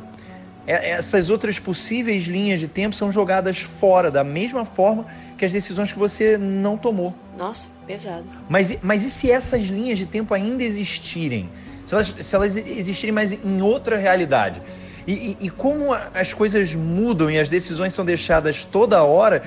Essas 0.67 1.29
outras 1.29 1.59
possíveis 1.59 2.23
linhas 2.23 2.59
de 2.59 2.67
tempo 2.67 2.95
são 2.95 3.11
jogadas 3.11 3.61
fora, 3.61 4.09
da 4.09 4.23
mesma 4.23 4.65
forma 4.65 5.05
que 5.37 5.45
as 5.45 5.51
decisões 5.51 5.93
que 5.93 5.99
você 5.99 6.37
não 6.37 6.75
tomou. 6.75 7.13
Nossa, 7.37 7.67
pesado. 7.85 8.25
Mas, 8.49 8.77
mas 8.81 9.03
e 9.03 9.09
se 9.09 9.31
essas 9.31 9.63
linhas 9.65 9.97
de 9.97 10.05
tempo 10.05 10.33
ainda 10.33 10.63
existirem? 10.63 11.49
Se 11.85 11.93
elas, 11.93 12.15
se 12.19 12.35
elas 12.35 12.55
existirem, 12.55 13.13
mas 13.13 13.31
em 13.31 13.61
outra 13.61 13.97
realidade? 13.97 14.61
E, 15.05 15.13
e, 15.13 15.37
e 15.41 15.49
como 15.49 15.93
as 15.93 16.33
coisas 16.33 16.73
mudam 16.73 17.29
e 17.29 17.37
as 17.37 17.49
decisões 17.49 17.93
são 17.93 18.03
deixadas 18.03 18.63
toda 18.63 19.03
hora, 19.03 19.43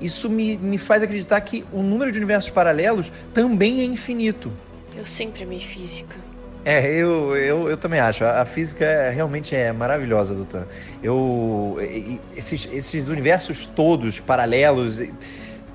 isso 0.00 0.28
me, 0.28 0.56
me 0.56 0.78
faz 0.78 1.02
acreditar 1.02 1.40
que 1.40 1.64
o 1.72 1.82
número 1.82 2.10
de 2.10 2.18
universos 2.18 2.50
paralelos 2.50 3.12
também 3.32 3.80
é 3.80 3.84
infinito. 3.84 4.52
Eu 4.96 5.04
sempre 5.04 5.44
amei 5.44 5.60
física. 5.60 6.16
É, 6.64 6.84
eu, 6.90 7.36
eu, 7.36 7.70
eu 7.70 7.76
também 7.76 8.00
acho. 8.00 8.24
A, 8.24 8.44
física 8.44 8.84
é, 8.84 9.10
realmente 9.10 9.54
é 9.54 9.72
maravilhosa, 9.72 10.34
doutora. 10.34 10.66
Eu, 11.00 11.78
esses, 12.36 12.68
esses 12.72 13.06
universos 13.06 13.68
todos 13.68 14.18
paralelos 14.18 15.00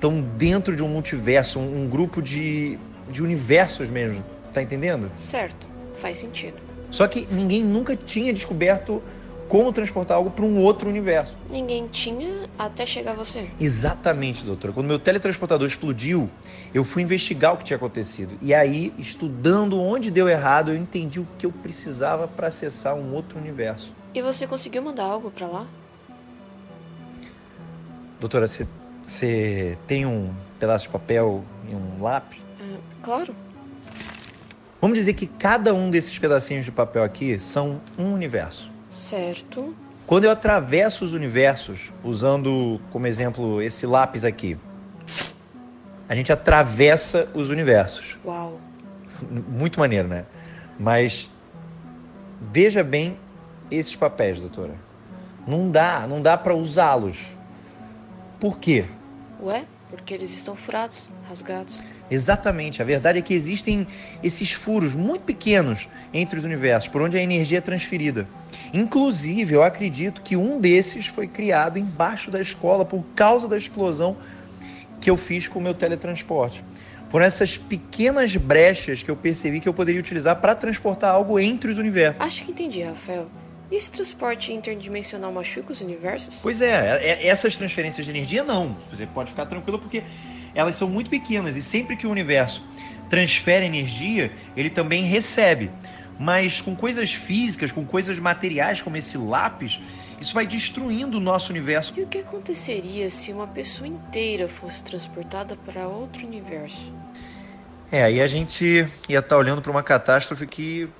estão 0.02 0.20
dentro 0.20 0.74
de 0.74 0.82
um 0.82 0.88
multiverso, 0.88 1.60
um, 1.60 1.84
um 1.84 1.88
grupo 1.88 2.20
de, 2.20 2.76
de 3.08 3.22
universos 3.22 3.88
mesmo. 3.88 4.24
Tá 4.52 4.60
entendendo? 4.60 5.10
Certo, 5.14 5.64
faz 5.98 6.18
sentido. 6.18 6.56
Só 6.90 7.06
que 7.06 7.26
ninguém 7.30 7.62
nunca 7.62 7.96
tinha 7.96 8.32
descoberto 8.32 9.00
como 9.48 9.72
transportar 9.72 10.16
algo 10.16 10.30
para 10.30 10.44
um 10.44 10.58
outro 10.58 10.88
universo. 10.88 11.38
Ninguém 11.48 11.86
tinha 11.86 12.48
até 12.58 12.84
chegar 12.84 13.14
você. 13.14 13.48
Exatamente, 13.60 14.44
doutora. 14.44 14.72
Quando 14.72 14.86
meu 14.86 14.98
teletransportador 14.98 15.66
explodiu, 15.66 16.28
eu 16.74 16.84
fui 16.84 17.02
investigar 17.02 17.54
o 17.54 17.56
que 17.56 17.64
tinha 17.64 17.76
acontecido. 17.76 18.36
E 18.42 18.52
aí, 18.52 18.92
estudando 18.98 19.80
onde 19.80 20.10
deu 20.10 20.28
errado, 20.28 20.72
eu 20.72 20.76
entendi 20.76 21.20
o 21.20 21.26
que 21.38 21.46
eu 21.46 21.52
precisava 21.52 22.26
para 22.26 22.48
acessar 22.48 22.94
um 22.94 23.14
outro 23.14 23.38
universo. 23.38 23.94
E 24.14 24.20
você 24.20 24.46
conseguiu 24.46 24.82
mandar 24.82 25.04
algo 25.04 25.30
para 25.30 25.46
lá? 25.46 25.66
Doutora, 28.20 28.46
você 28.46 28.66
tem 29.86 30.06
um 30.06 30.32
pedaço 30.58 30.84
de 30.84 30.90
papel 30.90 31.42
e 31.68 31.74
um 31.74 32.02
lápis? 32.02 32.40
É, 32.60 32.76
claro. 33.02 33.34
Vamos 34.80 34.98
dizer 34.98 35.12
que 35.14 35.26
cada 35.26 35.72
um 35.74 35.90
desses 35.90 36.18
pedacinhos 36.18 36.64
de 36.64 36.72
papel 36.72 37.04
aqui 37.04 37.38
são 37.38 37.80
um 37.96 38.12
universo. 38.12 38.70
Certo. 38.90 39.74
Quando 40.06 40.24
eu 40.24 40.30
atravesso 40.30 41.04
os 41.04 41.12
universos, 41.12 41.92
usando 42.02 42.80
como 42.90 43.06
exemplo 43.06 43.62
esse 43.62 43.86
lápis 43.86 44.24
aqui, 44.24 44.58
a 46.08 46.14
gente 46.14 46.32
atravessa 46.32 47.28
os 47.32 47.48
universos. 47.48 48.18
Uau. 48.24 48.60
Muito 49.30 49.78
maneiro, 49.78 50.08
né? 50.08 50.26
Mas 50.78 51.30
veja 52.40 52.82
bem 52.82 53.16
esses 53.70 53.94
papéis, 53.94 54.40
doutora. 54.40 54.74
Não 55.46 55.70
dá, 55.70 56.06
não 56.08 56.20
dá 56.20 56.36
para 56.36 56.54
usá-los. 56.54 57.32
Por 58.42 58.58
quê? 58.58 58.86
Ué, 59.40 59.64
porque 59.88 60.12
eles 60.12 60.34
estão 60.34 60.56
furados, 60.56 61.08
rasgados. 61.28 61.78
Exatamente. 62.10 62.82
A 62.82 62.84
verdade 62.84 63.20
é 63.20 63.22
que 63.22 63.32
existem 63.32 63.86
esses 64.20 64.50
furos 64.50 64.96
muito 64.96 65.22
pequenos 65.22 65.88
entre 66.12 66.40
os 66.40 66.44
universos, 66.44 66.88
por 66.88 67.02
onde 67.02 67.16
a 67.16 67.22
energia 67.22 67.58
é 67.58 67.60
transferida. 67.60 68.26
Inclusive, 68.74 69.54
eu 69.54 69.62
acredito 69.62 70.22
que 70.22 70.34
um 70.36 70.58
desses 70.58 71.06
foi 71.06 71.28
criado 71.28 71.78
embaixo 71.78 72.32
da 72.32 72.40
escola 72.40 72.84
por 72.84 73.04
causa 73.14 73.46
da 73.46 73.56
explosão 73.56 74.16
que 75.00 75.08
eu 75.08 75.16
fiz 75.16 75.46
com 75.46 75.60
o 75.60 75.62
meu 75.62 75.72
teletransporte. 75.72 76.64
Por 77.10 77.22
essas 77.22 77.56
pequenas 77.56 78.34
brechas 78.34 79.04
que 79.04 79.10
eu 79.12 79.14
percebi 79.14 79.60
que 79.60 79.68
eu 79.68 79.74
poderia 79.74 80.00
utilizar 80.00 80.40
para 80.40 80.56
transportar 80.56 81.14
algo 81.14 81.38
entre 81.38 81.70
os 81.70 81.78
universos. 81.78 82.20
Acho 82.20 82.44
que 82.44 82.50
entendi, 82.50 82.82
Rafael. 82.82 83.30
E 83.72 83.76
esse 83.76 83.90
transporte 83.90 84.52
interdimensional 84.52 85.32
machuca 85.32 85.72
os 85.72 85.80
universos? 85.80 86.40
Pois 86.42 86.60
é, 86.60 87.00
é, 87.02 87.24
é 87.24 87.26
essas 87.26 87.56
transferências 87.56 88.04
de 88.04 88.12
energia 88.12 88.44
não. 88.44 88.76
Você 88.90 89.06
pode 89.06 89.30
ficar 89.30 89.46
tranquilo 89.46 89.78
porque 89.78 90.02
elas 90.54 90.76
são 90.76 90.86
muito 90.86 91.08
pequenas 91.08 91.56
e 91.56 91.62
sempre 91.62 91.96
que 91.96 92.06
o 92.06 92.10
universo 92.10 92.62
transfere 93.08 93.64
energia, 93.64 94.30
ele 94.54 94.68
também 94.68 95.04
recebe. 95.04 95.70
Mas 96.18 96.60
com 96.60 96.76
coisas 96.76 97.14
físicas, 97.14 97.72
com 97.72 97.82
coisas 97.82 98.18
materiais 98.18 98.82
como 98.82 98.98
esse 98.98 99.16
lápis, 99.16 99.80
isso 100.20 100.34
vai 100.34 100.46
destruindo 100.46 101.16
o 101.16 101.20
nosso 101.20 101.50
universo. 101.50 101.94
E 101.96 102.02
o 102.02 102.06
que 102.06 102.18
aconteceria 102.18 103.08
se 103.08 103.32
uma 103.32 103.46
pessoa 103.46 103.88
inteira 103.88 104.50
fosse 104.50 104.84
transportada 104.84 105.56
para 105.56 105.88
outro 105.88 106.26
universo? 106.26 106.92
É, 107.90 108.02
aí 108.02 108.20
a 108.20 108.26
gente 108.26 108.86
ia 109.08 109.18
estar 109.18 109.22
tá 109.22 109.38
olhando 109.38 109.62
para 109.62 109.70
uma 109.70 109.82
catástrofe 109.82 110.46
que 110.46 110.90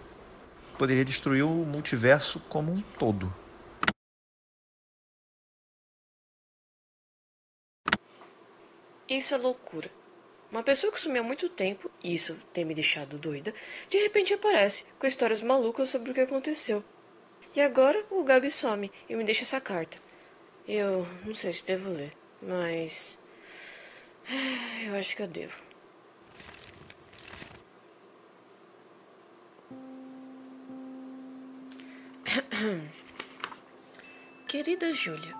poderia 0.82 1.04
destruir 1.04 1.44
o 1.44 1.48
multiverso 1.48 2.40
como 2.48 2.72
um 2.72 2.80
todo. 2.98 3.32
Isso 9.08 9.32
é 9.32 9.38
loucura. 9.38 9.88
Uma 10.50 10.64
pessoa 10.64 10.92
que 10.92 10.98
sumiu 10.98 11.22
há 11.22 11.24
muito 11.24 11.48
tempo, 11.48 11.88
e 12.02 12.12
isso 12.12 12.34
tem 12.52 12.64
me 12.64 12.74
deixado 12.74 13.16
doida, 13.16 13.54
de 13.88 13.98
repente 13.98 14.34
aparece 14.34 14.84
com 14.98 15.06
histórias 15.06 15.40
malucas 15.40 15.88
sobre 15.88 16.10
o 16.10 16.14
que 16.14 16.20
aconteceu. 16.20 16.84
E 17.54 17.60
agora 17.60 18.04
o 18.10 18.24
Gabi 18.24 18.50
some 18.50 18.90
e 19.08 19.14
me 19.14 19.22
deixa 19.22 19.44
essa 19.44 19.60
carta. 19.60 19.96
Eu 20.66 21.06
não 21.24 21.32
sei 21.32 21.52
se 21.52 21.64
devo 21.64 21.90
ler, 21.90 22.12
mas. 22.42 23.20
Eu 24.84 24.96
acho 24.96 25.14
que 25.14 25.22
eu 25.22 25.28
devo. 25.28 25.71
Querida 34.48 34.94
Júlia, 34.94 35.34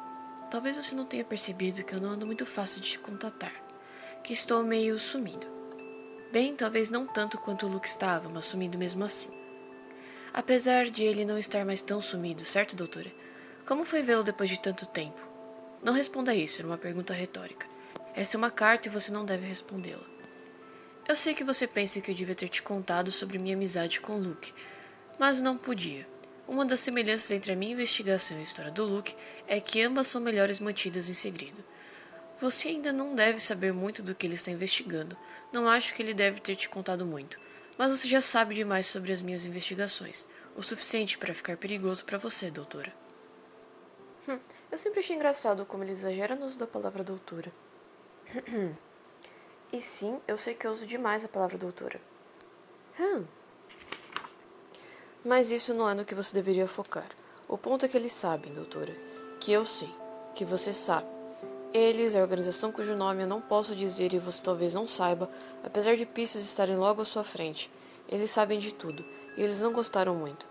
talvez 0.51 0.77
você 0.77 0.95
não 0.95 1.07
tenha 1.07 1.25
percebido 1.25 1.83
que 1.85 1.95
eu 1.95 2.01
não 2.01 2.11
ando 2.11 2.27
muito 2.27 2.45
fácil 2.45 2.83
de 2.83 2.91
te 2.91 2.99
contatar 2.99 3.53
que 4.23 4.33
estou 4.33 4.63
meio 4.63 4.99
sumido. 4.99 5.47
Bem, 6.31 6.55
talvez 6.55 6.91
não 6.91 7.07
tanto 7.07 7.39
quanto 7.39 7.67
o 7.67 7.69
Luke 7.69 7.89
estava, 7.89 8.29
mas 8.29 8.45
sumido 8.45 8.79
mesmo 8.79 9.05
assim. 9.05 9.31
Apesar 10.33 10.87
de 10.87 11.03
ele 11.03 11.25
não 11.25 11.39
estar 11.39 11.65
mais 11.65 11.83
tão 11.83 12.01
sumido, 12.01 12.45
certo, 12.45 12.77
doutora? 12.77 13.13
Como 13.67 13.85
foi 13.85 14.03
vê-lo 14.03 14.23
depois 14.23 14.49
de 14.49 14.61
tanto 14.61 14.87
tempo? 14.87 15.21
Não 15.83 15.93
responda 15.93 16.35
isso, 16.35 16.61
era 16.61 16.69
uma 16.69 16.79
pergunta 16.79 17.13
retórica. 17.13 17.67
Essa 18.15 18.37
é 18.37 18.39
uma 18.39 18.51
carta 18.51 18.89
e 18.89 18.91
você 18.91 19.11
não 19.11 19.25
deve 19.25 19.47
respondê-la. 19.47 20.07
Eu 21.09 21.17
sei 21.17 21.35
que 21.35 21.43
você 21.43 21.67
pensa 21.67 22.01
que 22.01 22.11
eu 22.11 22.15
devia 22.15 22.35
ter 22.35 22.49
te 22.49 22.63
contado 22.63 23.11
sobre 23.11 23.39
minha 23.39 23.57
amizade 23.57 24.01
com 24.01 24.19
Luke, 24.19 24.55
mas 25.19 25.41
não 25.41 25.59
podia. 25.59 26.12
Uma 26.53 26.67
das 26.67 26.81
semelhanças 26.81 27.31
entre 27.31 27.51
a 27.51 27.57
minha 27.57 27.73
investigação 27.73 28.37
e 28.37 28.41
a 28.41 28.43
história 28.43 28.71
do 28.71 28.85
Luke 28.85 29.17
é 29.49 29.59
que 29.59 29.81
ambas 29.81 30.07
são 30.07 30.21
melhores 30.21 30.61
mantidas 30.61 31.09
em 31.09 31.15
segredo. 31.15 31.65
Você 32.43 32.69
ainda 32.69 32.93
não 32.93 33.15
deve 33.15 33.41
saber 33.41 33.73
muito 33.73 34.03
do 34.03 34.15
que 34.15 34.27
ele 34.27 34.35
está 34.35 34.51
investigando. 34.51 35.17
Não 35.51 35.67
acho 35.67 35.95
que 35.95 36.03
ele 36.03 36.13
deve 36.13 36.43
ter 36.43 36.55
te 36.55 36.69
contado 36.69 37.07
muito. 37.07 37.41
Mas 37.79 37.91
você 37.91 38.07
já 38.07 38.21
sabe 38.21 38.55
demais 38.55 38.85
sobre 38.85 39.15
as 39.15 39.23
minhas 39.23 39.47
investigações. 39.47 40.29
O 40.55 40.63
suficiente 40.63 41.17
para 41.17 41.33
ficar 41.33 41.57
perigoso 41.57 42.05
para 42.05 42.19
você, 42.19 42.51
doutora. 42.51 42.93
Hum, 44.29 44.39
eu 44.71 44.77
sempre 44.77 45.01
achei 45.01 45.17
engraçado 45.17 45.65
como 45.65 45.83
ele 45.83 45.93
exagera 45.93 46.37
no 46.37 46.45
uso 46.45 46.59
da 46.59 46.67
palavra 46.67 47.03
doutora. 47.03 47.51
e 49.73 49.81
sim, 49.81 50.21
eu 50.29 50.37
sei 50.37 50.55
que 50.55 50.67
eu 50.67 50.73
uso 50.73 50.87
demais 50.87 51.25
a 51.25 51.29
palavra 51.29 51.57
doutora. 51.57 51.99
Hum. 53.01 53.25
Mas 55.25 55.51
isso 55.51 55.73
não 55.75 55.89
é 55.89 55.95
no 55.95 56.05
que 56.05 56.15
você 56.15 56.35
deveria 56.35 56.67
focar. 56.67 57.09
O 57.49 57.57
ponto 57.57 57.85
é 57.85 57.89
que 57.89 57.97
eles 57.97 58.13
sabem, 58.13 58.53
doutora. 58.53 58.95
Que 59.41 59.53
eu 59.53 59.65
sei. 59.65 59.91
Que 60.35 60.45
você 60.45 60.73
sabe 60.73 61.07
eles, 61.75 62.15
a 62.15 62.21
organização 62.21 62.71
cujo 62.71 62.95
nome 62.95 63.23
eu 63.23 63.27
não 63.27 63.41
posso 63.41 63.75
dizer 63.75 64.13
e 64.13 64.19
você 64.19 64.43
talvez 64.43 64.75
não 64.75 64.87
saiba, 64.87 65.31
apesar 65.65 65.97
de 65.97 66.05
pistas 66.05 66.45
estarem 66.45 66.77
logo 66.77 67.01
à 67.01 67.05
sua 67.05 67.25
frente. 67.25 67.71
Eles 68.09 68.31
sabem 68.31 68.59
de 68.59 68.73
tudo, 68.73 69.03
e 69.37 69.43
eles 69.43 69.61
não 69.61 69.73
gostaram 69.73 70.15
muito. 70.15 70.47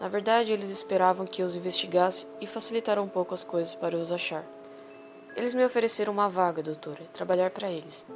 Na 0.00 0.08
verdade, 0.08 0.52
eles 0.52 0.70
esperavam 0.70 1.26
que 1.26 1.42
eu 1.42 1.46
os 1.46 1.56
investigasse 1.56 2.26
e 2.40 2.46
facilitaram 2.46 3.04
um 3.04 3.08
pouco 3.08 3.34
as 3.34 3.44
coisas 3.44 3.74
para 3.74 3.96
eu 3.96 4.00
os 4.00 4.10
achar. 4.10 4.44
Eles 5.36 5.52
me 5.52 5.64
ofereceram 5.64 6.12
uma 6.12 6.28
vaga, 6.28 6.62
doutora, 6.62 7.04
trabalhar 7.12 7.50
para 7.50 7.70
eles. 7.70 8.06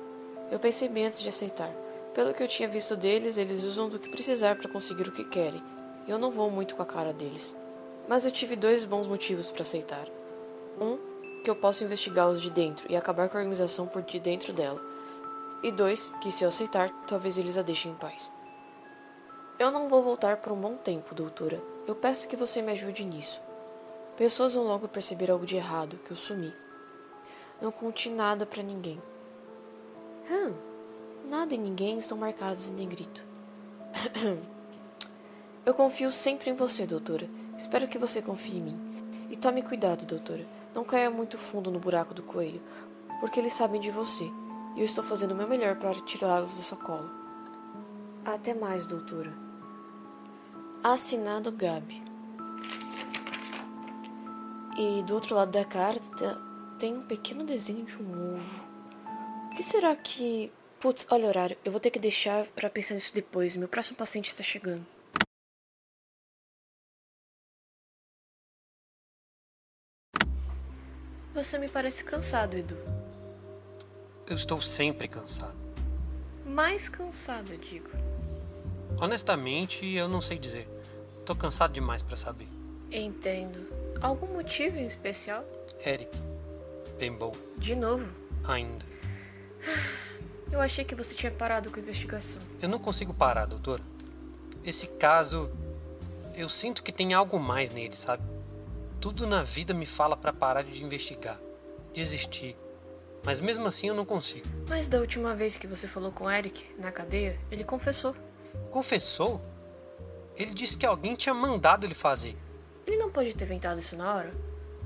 Eu 0.50 0.58
pensei 0.58 0.88
bem 0.88 1.06
antes 1.06 1.20
de 1.20 1.28
aceitar. 1.28 1.70
Pelo 2.14 2.32
que 2.32 2.42
eu 2.42 2.48
tinha 2.48 2.68
visto 2.68 2.96
deles, 2.96 3.36
eles 3.36 3.64
usam 3.64 3.90
do 3.90 3.98
que 3.98 4.08
precisar 4.08 4.56
para 4.56 4.70
conseguir 4.70 5.06
o 5.06 5.12
que 5.12 5.24
querem. 5.24 5.62
Eu 6.06 6.18
não 6.18 6.30
vou 6.30 6.50
muito 6.50 6.74
com 6.74 6.82
a 6.82 6.86
cara 6.86 7.12
deles. 7.12 7.54
Mas 8.08 8.24
eu 8.24 8.30
tive 8.30 8.56
dois 8.56 8.84
bons 8.84 9.06
motivos 9.06 9.50
para 9.50 9.62
aceitar. 9.62 10.06
Um, 10.80 10.98
que 11.42 11.50
eu 11.50 11.56
posso 11.56 11.84
investigá-los 11.84 12.40
de 12.40 12.50
dentro 12.50 12.90
e 12.90 12.96
acabar 12.96 13.28
com 13.28 13.36
a 13.36 13.40
organização 13.40 13.86
por 13.86 14.02
de 14.02 14.18
dentro 14.18 14.52
dela. 14.52 14.80
E 15.62 15.70
dois, 15.70 16.12
que 16.20 16.32
se 16.32 16.42
eu 16.44 16.48
aceitar, 16.48 16.90
talvez 17.06 17.38
eles 17.38 17.58
a 17.58 17.62
deixem 17.62 17.92
em 17.92 17.94
paz. 17.94 18.32
Eu 19.58 19.70
não 19.70 19.88
vou 19.88 20.02
voltar 20.02 20.38
por 20.38 20.52
um 20.52 20.60
bom 20.60 20.76
tempo, 20.76 21.14
doutora. 21.14 21.62
Eu 21.86 21.94
peço 21.94 22.26
que 22.28 22.36
você 22.36 22.62
me 22.62 22.72
ajude 22.72 23.04
nisso. 23.04 23.40
Pessoas 24.16 24.54
vão 24.54 24.64
logo 24.64 24.88
perceber 24.88 25.30
algo 25.30 25.44
de 25.44 25.56
errado, 25.56 25.98
que 26.04 26.10
eu 26.10 26.16
sumi. 26.16 26.54
Não 27.60 27.70
conte 27.70 28.08
nada 28.08 28.46
para 28.46 28.62
ninguém. 28.62 29.00
Hum, 30.30 30.54
nada 31.28 31.54
e 31.54 31.58
ninguém 31.58 31.98
estão 31.98 32.16
marcados 32.16 32.68
em 32.68 32.74
negrito. 32.74 33.22
eu 35.64 35.74
confio 35.74 36.10
sempre 36.10 36.50
em 36.50 36.54
você, 36.54 36.86
doutora. 36.86 37.28
Espero 37.56 37.86
que 37.86 37.98
você 37.98 38.22
confie 38.22 38.56
em 38.56 38.62
mim. 38.62 38.80
E 39.28 39.36
tome 39.36 39.62
cuidado, 39.62 40.06
doutora. 40.06 40.46
Não 40.74 40.84
caia 40.84 41.10
muito 41.10 41.36
fundo 41.36 41.70
no 41.70 41.78
buraco 41.78 42.14
do 42.14 42.22
coelho, 42.22 42.62
porque 43.20 43.38
eles 43.38 43.52
sabem 43.52 43.80
de 43.80 43.90
você. 43.90 44.24
E 44.74 44.80
eu 44.80 44.84
estou 44.84 45.04
fazendo 45.04 45.32
o 45.32 45.36
meu 45.36 45.46
melhor 45.46 45.76
para 45.76 45.94
tirá-los 46.00 46.56
da 46.56 46.62
sua 46.62 46.78
cola. 46.78 47.10
Até 48.24 48.54
mais, 48.54 48.86
doutora. 48.86 49.32
Assinado 50.82 51.52
Gabi. 51.52 52.02
E 54.78 55.02
do 55.02 55.14
outro 55.14 55.34
lado 55.34 55.50
da 55.50 55.64
carta 55.64 56.40
tem 56.78 56.96
um 56.96 57.02
pequeno 57.02 57.44
desenho 57.44 57.84
de 57.84 57.96
um 57.96 58.36
ovo. 58.36 58.64
O 59.46 59.54
que 59.54 59.62
será 59.62 59.94
que. 59.94 60.50
Putz, 60.78 61.06
olha 61.10 61.26
o 61.26 61.28
horário. 61.28 61.56
Eu 61.62 61.70
vou 61.70 61.80
ter 61.80 61.90
que 61.90 61.98
deixar 61.98 62.46
para 62.46 62.70
pensar 62.70 62.94
nisso 62.94 63.14
depois. 63.14 63.56
Meu 63.56 63.68
próximo 63.68 63.98
paciente 63.98 64.30
está 64.30 64.42
chegando. 64.42 64.86
Você 71.42 71.56
me 71.56 71.70
parece 71.70 72.04
cansado, 72.04 72.54
Edu. 72.54 72.76
Eu 74.26 74.36
estou 74.36 74.60
sempre 74.60 75.08
cansado. 75.08 75.56
Mais 76.44 76.86
cansado, 76.86 77.50
eu 77.50 77.56
digo. 77.56 77.88
Honestamente, 79.00 79.90
eu 79.90 80.06
não 80.06 80.20
sei 80.20 80.38
dizer. 80.38 80.68
Estou 81.16 81.34
cansado 81.34 81.72
demais 81.72 82.02
para 82.02 82.14
saber. 82.14 82.46
Entendo. 82.92 83.66
Algum 84.02 84.26
motivo 84.26 84.76
em 84.76 84.84
especial? 84.84 85.42
Eric. 85.82 86.10
Bem 86.98 87.10
bom. 87.10 87.32
De 87.56 87.74
novo? 87.74 88.12
Ainda. 88.44 88.84
Eu 90.52 90.60
achei 90.60 90.84
que 90.84 90.94
você 90.94 91.14
tinha 91.14 91.32
parado 91.32 91.70
com 91.70 91.80
a 91.80 91.82
investigação. 91.82 92.42
Eu 92.60 92.68
não 92.68 92.78
consigo 92.78 93.14
parar, 93.14 93.46
doutora. 93.46 93.82
Esse 94.62 94.86
caso. 94.86 95.50
Eu 96.34 96.50
sinto 96.50 96.82
que 96.82 96.92
tem 96.92 97.14
algo 97.14 97.40
mais 97.40 97.70
nele, 97.70 97.96
sabe? 97.96 98.22
Tudo 99.00 99.26
na 99.26 99.42
vida 99.42 99.72
me 99.72 99.86
fala 99.86 100.14
para 100.14 100.30
parar 100.30 100.62
de 100.62 100.84
investigar, 100.84 101.40
desistir. 101.94 102.54
Mas 103.24 103.40
mesmo 103.40 103.66
assim 103.66 103.88
eu 103.88 103.94
não 103.94 104.04
consigo. 104.04 104.46
Mas 104.68 104.88
da 104.88 104.98
última 104.98 105.34
vez 105.34 105.56
que 105.56 105.66
você 105.66 105.88
falou 105.88 106.12
com 106.12 106.30
Eric 106.30 106.62
na 106.78 106.92
cadeia, 106.92 107.40
ele 107.50 107.64
confessou. 107.64 108.14
Confessou? 108.70 109.40
Ele 110.36 110.52
disse 110.52 110.76
que 110.76 110.84
alguém 110.84 111.14
tinha 111.14 111.34
mandado 111.34 111.86
ele 111.86 111.94
fazer. 111.94 112.36
Ele 112.86 112.98
não 112.98 113.10
pode 113.10 113.32
ter 113.34 113.46
inventado 113.46 113.78
isso 113.78 113.96
na 113.96 114.14
hora. 114.14 114.34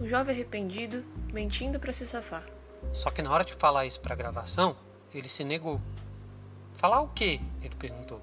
Um 0.01 0.09
jovem 0.09 0.33
arrependido, 0.33 1.05
mentindo 1.33 1.81
para 1.81 1.93
se 1.93 2.07
safar. 2.07 2.45
Só 2.93 3.11
que 3.11 3.21
na 3.21 3.33
hora 3.33 3.45
de 3.45 3.55
falar 3.55 3.85
isso 3.85 4.01
pra 4.01 4.15
gravação, 4.15 4.77
ele 5.13 5.29
se 5.29 5.43
negou. 5.43 5.81
Falar 6.75 7.01
o 7.01 7.09
quê? 7.09 7.41
Ele 7.61 7.75
perguntou. 7.75 8.21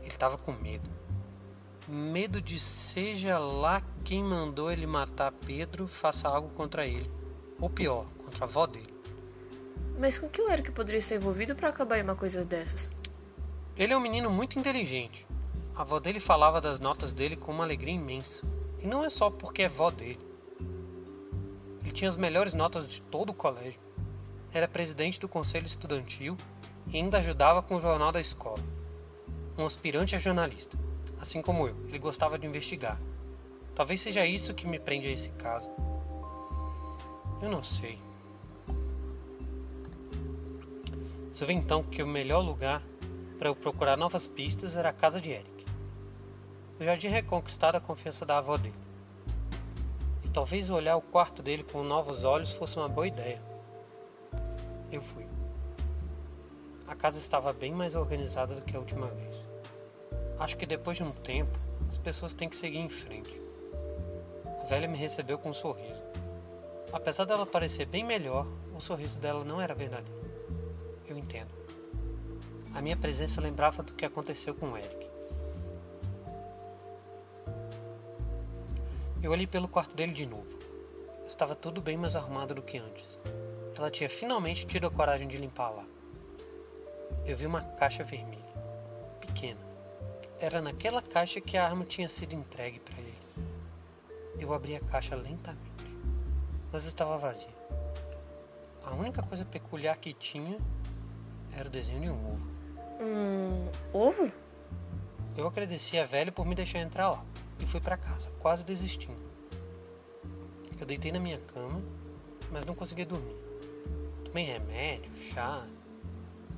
Ele 0.00 0.08
estava 0.08 0.36
com 0.36 0.52
medo 0.52 1.01
medo 1.88 2.40
de 2.40 2.58
seja 2.60 3.38
lá 3.38 3.82
quem 4.04 4.22
mandou 4.22 4.70
ele 4.70 4.86
matar 4.86 5.32
Pedro 5.32 5.88
faça 5.88 6.28
algo 6.28 6.48
contra 6.50 6.86
ele, 6.86 7.10
ou 7.60 7.68
pior, 7.68 8.06
contra 8.18 8.44
a 8.44 8.48
avó 8.48 8.66
dele. 8.66 8.92
Mas 9.98 10.18
com 10.18 10.28
que 10.28 10.40
o 10.40 10.48
Eric 10.48 10.70
poderia 10.72 10.98
estar 10.98 11.16
envolvido 11.16 11.54
para 11.54 11.68
acabar 11.68 11.98
em 11.98 12.02
uma 12.02 12.16
coisa 12.16 12.44
dessas? 12.44 12.90
Ele 13.76 13.92
é 13.92 13.96
um 13.96 14.00
menino 14.00 14.30
muito 14.30 14.58
inteligente. 14.58 15.26
A 15.74 15.82
avó 15.82 15.98
dele 15.98 16.20
falava 16.20 16.60
das 16.60 16.78
notas 16.78 17.12
dele 17.12 17.36
com 17.36 17.52
uma 17.52 17.64
alegria 17.64 17.94
imensa. 17.94 18.42
E 18.78 18.86
não 18.86 19.04
é 19.04 19.10
só 19.10 19.30
porque 19.30 19.62
é 19.62 19.68
vó 19.68 19.90
dele. 19.90 20.20
Ele 21.80 21.92
tinha 21.92 22.08
as 22.08 22.16
melhores 22.16 22.54
notas 22.54 22.88
de 22.88 23.00
todo 23.02 23.30
o 23.30 23.34
colégio. 23.34 23.80
Era 24.52 24.68
presidente 24.68 25.18
do 25.18 25.28
conselho 25.28 25.66
estudantil 25.66 26.36
e 26.88 26.96
ainda 26.96 27.18
ajudava 27.18 27.62
com 27.62 27.76
o 27.76 27.80
jornal 27.80 28.12
da 28.12 28.20
escola. 28.20 28.62
Um 29.56 29.66
aspirante 29.66 30.14
a 30.14 30.18
jornalista 30.18 30.76
assim 31.22 31.40
como 31.40 31.68
eu. 31.68 31.76
Ele 31.86 32.00
gostava 32.00 32.36
de 32.36 32.46
investigar. 32.46 33.00
Talvez 33.76 34.00
seja 34.00 34.26
isso 34.26 34.52
que 34.52 34.66
me 34.66 34.78
prende 34.78 35.06
a 35.06 35.12
esse 35.12 35.30
caso. 35.30 35.70
Eu 37.40 37.48
não 37.48 37.62
sei. 37.62 37.98
Vê 41.32 41.52
então 41.52 41.82
que 41.82 42.02
o 42.02 42.06
melhor 42.06 42.40
lugar 42.40 42.80
para 43.36 43.48
eu 43.48 43.56
procurar 43.56 43.96
novas 43.96 44.28
pistas 44.28 44.76
era 44.76 44.90
a 44.90 44.92
casa 44.92 45.20
de 45.20 45.32
Eric. 45.32 45.66
Eu 46.78 46.86
já 46.86 46.96
tinha 46.96 47.10
reconquistado 47.10 47.76
a 47.76 47.80
confiança 47.80 48.24
da 48.24 48.38
avó 48.38 48.56
dele. 48.56 48.74
E 50.24 50.30
talvez 50.30 50.70
olhar 50.70 50.96
o 50.96 51.02
quarto 51.02 51.42
dele 51.42 51.64
com 51.64 51.82
novos 51.82 52.22
olhos 52.22 52.52
fosse 52.52 52.76
uma 52.76 52.88
boa 52.88 53.08
ideia. 53.08 53.42
Eu 54.92 55.00
fui. 55.00 55.26
A 56.86 56.94
casa 56.94 57.18
estava 57.18 57.52
bem 57.52 57.72
mais 57.72 57.96
organizada 57.96 58.54
do 58.54 58.62
que 58.62 58.76
a 58.76 58.78
última 58.78 59.08
vez. 59.08 59.41
Acho 60.42 60.56
que 60.56 60.66
depois 60.66 60.96
de 60.96 61.04
um 61.04 61.12
tempo, 61.12 61.56
as 61.88 61.96
pessoas 61.96 62.34
têm 62.34 62.48
que 62.48 62.56
seguir 62.56 62.78
em 62.78 62.88
frente. 62.88 63.40
A 64.60 64.64
velha 64.64 64.88
me 64.88 64.98
recebeu 64.98 65.38
com 65.38 65.50
um 65.50 65.54
sorriso. 65.54 66.02
Apesar 66.92 67.26
dela 67.26 67.46
parecer 67.46 67.86
bem 67.86 68.02
melhor, 68.02 68.44
o 68.74 68.80
sorriso 68.80 69.20
dela 69.20 69.44
não 69.44 69.60
era 69.60 69.72
verdadeiro. 69.72 70.20
Eu 71.06 71.16
entendo. 71.16 71.52
A 72.74 72.82
minha 72.82 72.96
presença 72.96 73.40
lembrava 73.40 73.84
do 73.84 73.92
que 73.92 74.04
aconteceu 74.04 74.52
com 74.52 74.76
Eric. 74.76 75.08
Eu 79.22 79.30
olhei 79.30 79.46
pelo 79.46 79.68
quarto 79.68 79.94
dele 79.94 80.12
de 80.12 80.26
novo. 80.26 80.58
Estava 81.24 81.54
tudo 81.54 81.80
bem 81.80 81.96
mais 81.96 82.16
arrumado 82.16 82.52
do 82.52 82.62
que 82.62 82.78
antes. 82.78 83.20
Ela 83.78 83.92
tinha 83.92 84.10
finalmente 84.10 84.66
tido 84.66 84.88
a 84.88 84.90
coragem 84.90 85.28
de 85.28 85.36
limpar 85.36 85.70
lá. 85.70 85.86
Eu 87.24 87.36
vi 87.36 87.46
uma 87.46 87.62
caixa 87.62 88.02
vermelha, 88.02 88.42
pequena, 89.20 89.71
era 90.44 90.60
naquela 90.60 91.00
caixa 91.00 91.40
que 91.40 91.56
a 91.56 91.64
arma 91.64 91.84
tinha 91.84 92.08
sido 92.08 92.34
entregue 92.34 92.80
para 92.80 92.98
ele. 92.98 93.22
Eu 94.36 94.52
abri 94.52 94.74
a 94.74 94.80
caixa 94.80 95.14
lentamente, 95.14 95.86
mas 96.72 96.84
estava 96.84 97.16
vazia. 97.16 97.54
A 98.84 98.92
única 98.92 99.22
coisa 99.22 99.44
peculiar 99.44 99.96
que 99.98 100.12
tinha 100.12 100.58
era 101.52 101.68
o 101.68 101.70
desenho 101.70 102.00
de 102.00 102.10
um 102.10 102.32
ovo. 102.32 102.48
Um 103.00 103.70
ovo? 103.92 104.32
Eu 105.36 105.46
agradeci 105.46 105.96
a 105.96 106.04
velha 106.04 106.32
por 106.32 106.44
me 106.44 106.56
deixar 106.56 106.80
entrar 106.80 107.08
lá 107.08 107.24
e 107.60 107.66
fui 107.66 107.80
para 107.80 107.96
casa, 107.96 108.32
quase 108.40 108.66
desistindo. 108.66 109.22
Eu 110.80 110.84
deitei 110.84 111.12
na 111.12 111.20
minha 111.20 111.38
cama, 111.38 111.80
mas 112.50 112.66
não 112.66 112.74
conseguia 112.74 113.06
dormir. 113.06 113.36
Tomei 114.24 114.44
remédio, 114.44 115.14
chá, 115.14 115.68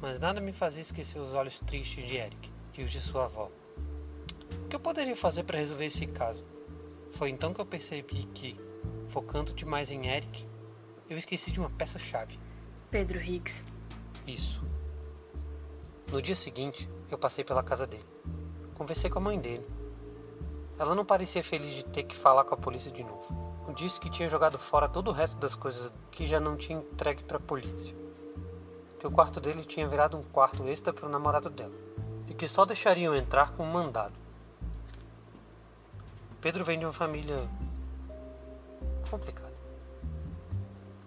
mas 0.01 0.19
nada 0.19 0.41
me 0.41 0.55
fazia 0.55 0.81
esquecer 0.81 1.19
os 1.19 1.35
olhos 1.35 1.61
tristes 1.61 2.09
de 2.09 2.17
Eric 2.17 2.51
e 2.73 2.83
os 2.83 2.91
de 2.91 3.01
sua 3.01 3.27
avó 3.27 3.51
que 4.75 4.77
eu 4.77 4.81
poderia 4.81 5.15
fazer 5.15 5.45
para 5.45 5.57
resolver 5.57 5.87
esse 5.87 6.05
caso? 6.05 6.45
Foi 7.13 7.31
então 7.31 7.55
que 7.55 7.61
eu 7.61 7.65
percebi 7.65 8.25
que, 8.35 8.61
focando 9.07 9.55
demais 9.55 9.93
em 9.93 10.09
Eric, 10.09 10.49
eu 11.09 11.17
esqueci 11.17 11.53
de 11.53 11.61
uma 11.61 11.71
peça-chave. 11.71 12.41
Pedro 12.91 13.21
Higgs. 13.21 13.65
Isso. 14.27 14.65
No 16.11 16.21
dia 16.21 16.35
seguinte, 16.35 16.91
eu 17.09 17.17
passei 17.17 17.45
pela 17.45 17.63
casa 17.63 17.87
dele. 17.87 18.05
Conversei 18.75 19.09
com 19.09 19.21
a 19.21 19.23
mãe 19.23 19.39
dele. 19.39 19.65
Ela 20.77 20.97
não 20.97 21.05
parecia 21.05 21.45
feliz 21.45 21.71
de 21.71 21.85
ter 21.85 22.03
que 22.03 22.17
falar 22.17 22.43
com 22.43 22.57
a 22.57 22.59
polícia 22.59 22.91
de 22.91 23.05
novo. 23.05 23.33
Disse 23.77 24.01
que 24.01 24.11
tinha 24.11 24.29
jogado 24.29 24.59
fora 24.59 24.89
todo 24.89 25.07
o 25.07 25.13
resto 25.13 25.37
das 25.37 25.55
coisas 25.55 25.95
que 26.11 26.27
já 26.27 26.41
não 26.41 26.57
tinha 26.57 26.81
entregue 26.81 27.23
para 27.23 27.37
a 27.37 27.41
polícia. 27.41 27.95
Que 28.99 29.07
o 29.07 29.13
quarto 29.13 29.41
dele 29.41 29.65
tinha 29.65 29.87
virado 29.87 30.17
um 30.17 30.25
quarto 30.25 30.67
extra 30.67 30.93
para 30.93 31.07
o 31.07 31.09
namorado 31.09 31.49
dela. 31.49 31.77
E 32.27 32.35
que 32.35 32.49
só 32.49 32.65
deixariam 32.65 33.15
entrar 33.15 33.53
com 33.53 33.63
um 33.63 33.73
mandado. 33.73 34.24
Pedro 36.45 36.63
vem 36.63 36.79
de 36.79 36.85
uma 36.85 36.93
família 36.93 37.49
complicada. 39.09 39.55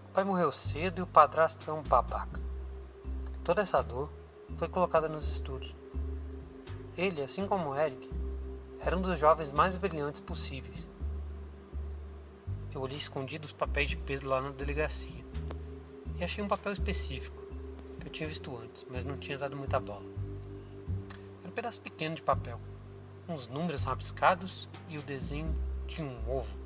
O 0.08 0.10
pai 0.10 0.24
morreu 0.24 0.52
cedo 0.52 0.98
e 0.98 1.02
o 1.04 1.06
padrasto 1.06 1.70
é 1.70 1.74
um 1.76 1.84
babaca. 1.84 2.42
Toda 3.44 3.62
essa 3.62 3.84
dor 3.84 4.12
foi 4.56 4.68
colocada 4.68 5.08
nos 5.08 5.32
estudos. 5.32 5.76
Ele, 6.98 7.22
assim 7.22 7.46
como 7.46 7.76
Eric, 7.76 8.12
era 8.80 8.98
um 8.98 9.02
dos 9.02 9.20
jovens 9.20 9.52
mais 9.52 9.78
brilhantes 9.78 10.22
possíveis. 10.22 10.88
Eu 12.74 12.82
olhei 12.82 12.98
escondido 12.98 13.46
os 13.46 13.54
papéis 13.54 13.90
de 13.90 13.98
Pedro 13.98 14.30
lá 14.30 14.42
na 14.42 14.50
delegacia 14.50 15.24
e 16.18 16.24
achei 16.24 16.44
um 16.44 16.48
papel 16.48 16.74
específico 16.74 17.44
que 18.00 18.08
eu 18.08 18.12
tinha 18.12 18.28
visto 18.28 18.58
antes, 18.58 18.88
mas 18.90 19.06
não 19.06 19.16
tinha 19.16 19.38
dado 19.38 19.56
muita 19.56 19.80
bola. 19.80 20.10
Era 21.42 21.50
um 21.52 21.54
pedaço 21.54 21.80
pequeno 21.80 22.16
de 22.16 22.24
papel, 22.24 22.60
uns 23.28 23.48
números 23.48 23.84
rabiscados 23.84 24.70
e 24.88 24.98
o 24.98 25.02
desenho 25.02 25.54
de 25.86 26.02
um 26.02 26.18
ovo. 26.30 26.58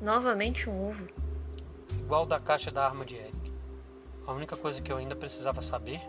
Novamente 0.00 0.68
um 0.68 0.88
ovo. 0.88 1.08
Igual 1.98 2.26
da 2.26 2.38
caixa 2.38 2.70
da 2.70 2.86
arma 2.86 3.04
de 3.04 3.16
Eric. 3.16 3.52
A 4.26 4.32
única 4.32 4.56
coisa 4.56 4.80
que 4.80 4.92
eu 4.92 4.96
ainda 4.96 5.14
precisava 5.14 5.62
saber 5.62 6.00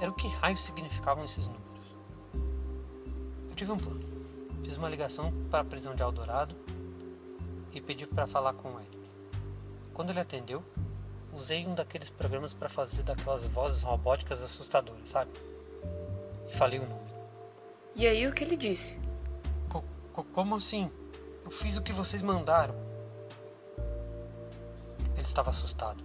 era 0.00 0.10
o 0.10 0.14
que 0.14 0.28
raio 0.28 0.56
significavam 0.56 1.24
esses 1.24 1.46
números. 1.46 1.96
Eu 3.48 3.56
tive 3.56 3.72
um 3.72 3.78
plano. 3.78 4.06
Fiz 4.62 4.76
uma 4.76 4.88
ligação 4.88 5.32
para 5.50 5.60
a 5.60 5.64
prisão 5.64 5.94
de 5.94 6.02
Eldorado 6.02 6.54
e 7.72 7.80
pedi 7.80 8.06
para 8.06 8.26
falar 8.26 8.52
com 8.54 8.74
o 8.74 8.80
Eric. 8.80 8.98
Quando 9.94 10.10
ele 10.10 10.20
atendeu, 10.20 10.62
usei 11.32 11.66
um 11.66 11.74
daqueles 11.74 12.10
programas 12.10 12.54
para 12.54 12.68
fazer 12.68 13.02
daquelas 13.02 13.46
vozes 13.46 13.82
robóticas 13.82 14.42
assustadoras, 14.42 15.08
sabe? 15.08 15.32
E 16.48 16.56
falei 16.56 16.78
o 16.78 16.82
número. 16.82 17.07
E 17.98 18.06
aí 18.06 18.28
o 18.28 18.32
que 18.32 18.44
ele 18.44 18.56
disse? 18.56 18.96
Co 19.68 19.82
co 20.12 20.22
como 20.22 20.54
assim? 20.54 20.88
Eu 21.44 21.50
fiz 21.50 21.76
o 21.76 21.82
que 21.82 21.92
vocês 21.92 22.22
mandaram. 22.22 22.76
Ele 25.14 25.22
estava 25.22 25.50
assustado. 25.50 26.00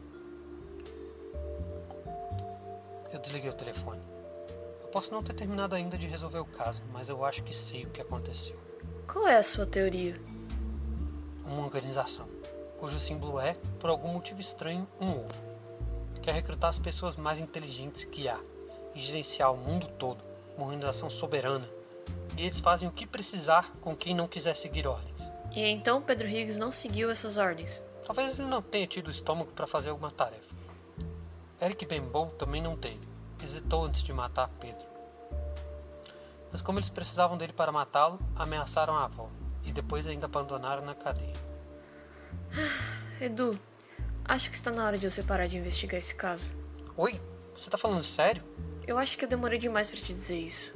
Eu 3.12 3.20
desliguei 3.20 3.52
o 3.52 3.54
telefone. 3.54 4.02
Eu 4.82 4.88
posso 4.88 5.14
não 5.14 5.22
ter 5.22 5.36
terminado 5.36 5.76
ainda 5.76 5.96
de 5.96 6.08
resolver 6.08 6.40
o 6.40 6.46
caso, 6.46 6.82
mas 6.92 7.10
eu 7.10 7.24
acho 7.24 7.44
que 7.44 7.56
sei 7.56 7.86
o 7.86 7.92
que 7.92 8.02
aconteceu. 8.02 8.60
Qual 9.08 9.28
é 9.28 9.38
a 9.38 9.44
sua 9.44 9.68
teoria? 9.68 10.20
Uma 11.46 11.64
organização, 11.64 12.28
cujo 12.80 13.00
símbolo 13.00 13.40
é, 13.40 13.56
por 13.80 13.92
algum 13.92 14.08
motivo 14.08 14.40
estranho, 14.40 14.88
um 15.00 15.12
ovo. 15.12 15.44
Quer 16.24 16.34
recrutar 16.34 16.72
as 16.72 16.80
pessoas 16.80 17.16
mais 17.16 17.40
inteligentes 17.40 18.04
que 18.04 18.28
há 18.28 18.40
e 18.96 19.00
gerenciar 19.00 19.54
o 19.54 19.58
mundo 19.58 19.88
todo, 20.00 20.24
uma 20.58 20.66
organização 20.66 21.08
soberana. 21.08 21.70
E 22.38 22.46
eles 22.46 22.60
fazem 22.60 22.90
o 22.90 22.92
que 22.92 23.06
precisar 23.06 23.72
com 23.82 23.96
quem 23.96 24.16
não 24.16 24.28
quiser 24.28 24.56
seguir 24.56 24.88
ordens. 24.88 25.22
E 25.52 25.62
então 25.62 26.02
Pedro 26.02 26.28
Higgs 26.28 26.58
não 26.58 26.72
seguiu 26.72 27.12
essas 27.12 27.38
ordens. 27.38 27.84
Talvez 28.06 28.40
ele 28.40 28.48
não 28.48 28.62
tenha 28.62 28.88
tido 28.88 29.12
estômago 29.12 29.52
para 29.52 29.68
fazer 29.68 29.92
alguma 29.92 30.12
tarefa. 30.12 30.54
Eric 31.62 31.86
Benbow 31.86 32.28
também 32.32 32.62
não 32.62 32.76
teve. 32.76 33.00
Hesitou 33.42 33.86
antes 33.86 34.04
de 34.04 34.12
matar 34.12 34.50
Pedro. 34.60 34.86
Mas 36.52 36.62
como 36.62 36.80
eles 36.80 36.90
precisavam 36.90 37.38
dele 37.38 37.54
para 37.54 37.72
matá-lo, 37.72 38.20
ameaçaram 38.36 38.96
a 38.96 39.06
avó 39.06 39.30
e 39.64 39.72
depois 39.72 40.06
ainda 40.08 40.26
abandonaram 40.26 40.84
na 40.84 40.94
cadeia. 40.94 41.36
Edu, 43.22 43.58
acho 44.26 44.50
que 44.50 44.56
está 44.56 44.72
na 44.72 44.86
hora 44.86 44.98
de 44.98 45.10
você 45.10 45.24
parar 45.24 45.48
de 45.48 45.58
investigar 45.58 45.98
esse 45.98 46.16
caso. 46.16 46.50
Oi? 46.98 47.22
Você 47.56 47.70
tá 47.70 47.78
falando 47.78 48.04
sério? 48.04 48.44
Eu 48.86 48.98
acho 48.98 49.18
que 49.18 49.24
eu 49.24 49.30
demorei 49.30 49.58
demais 49.58 49.90
para 49.90 50.00
te 50.00 50.14
dizer 50.14 50.40
isso. 50.40 50.74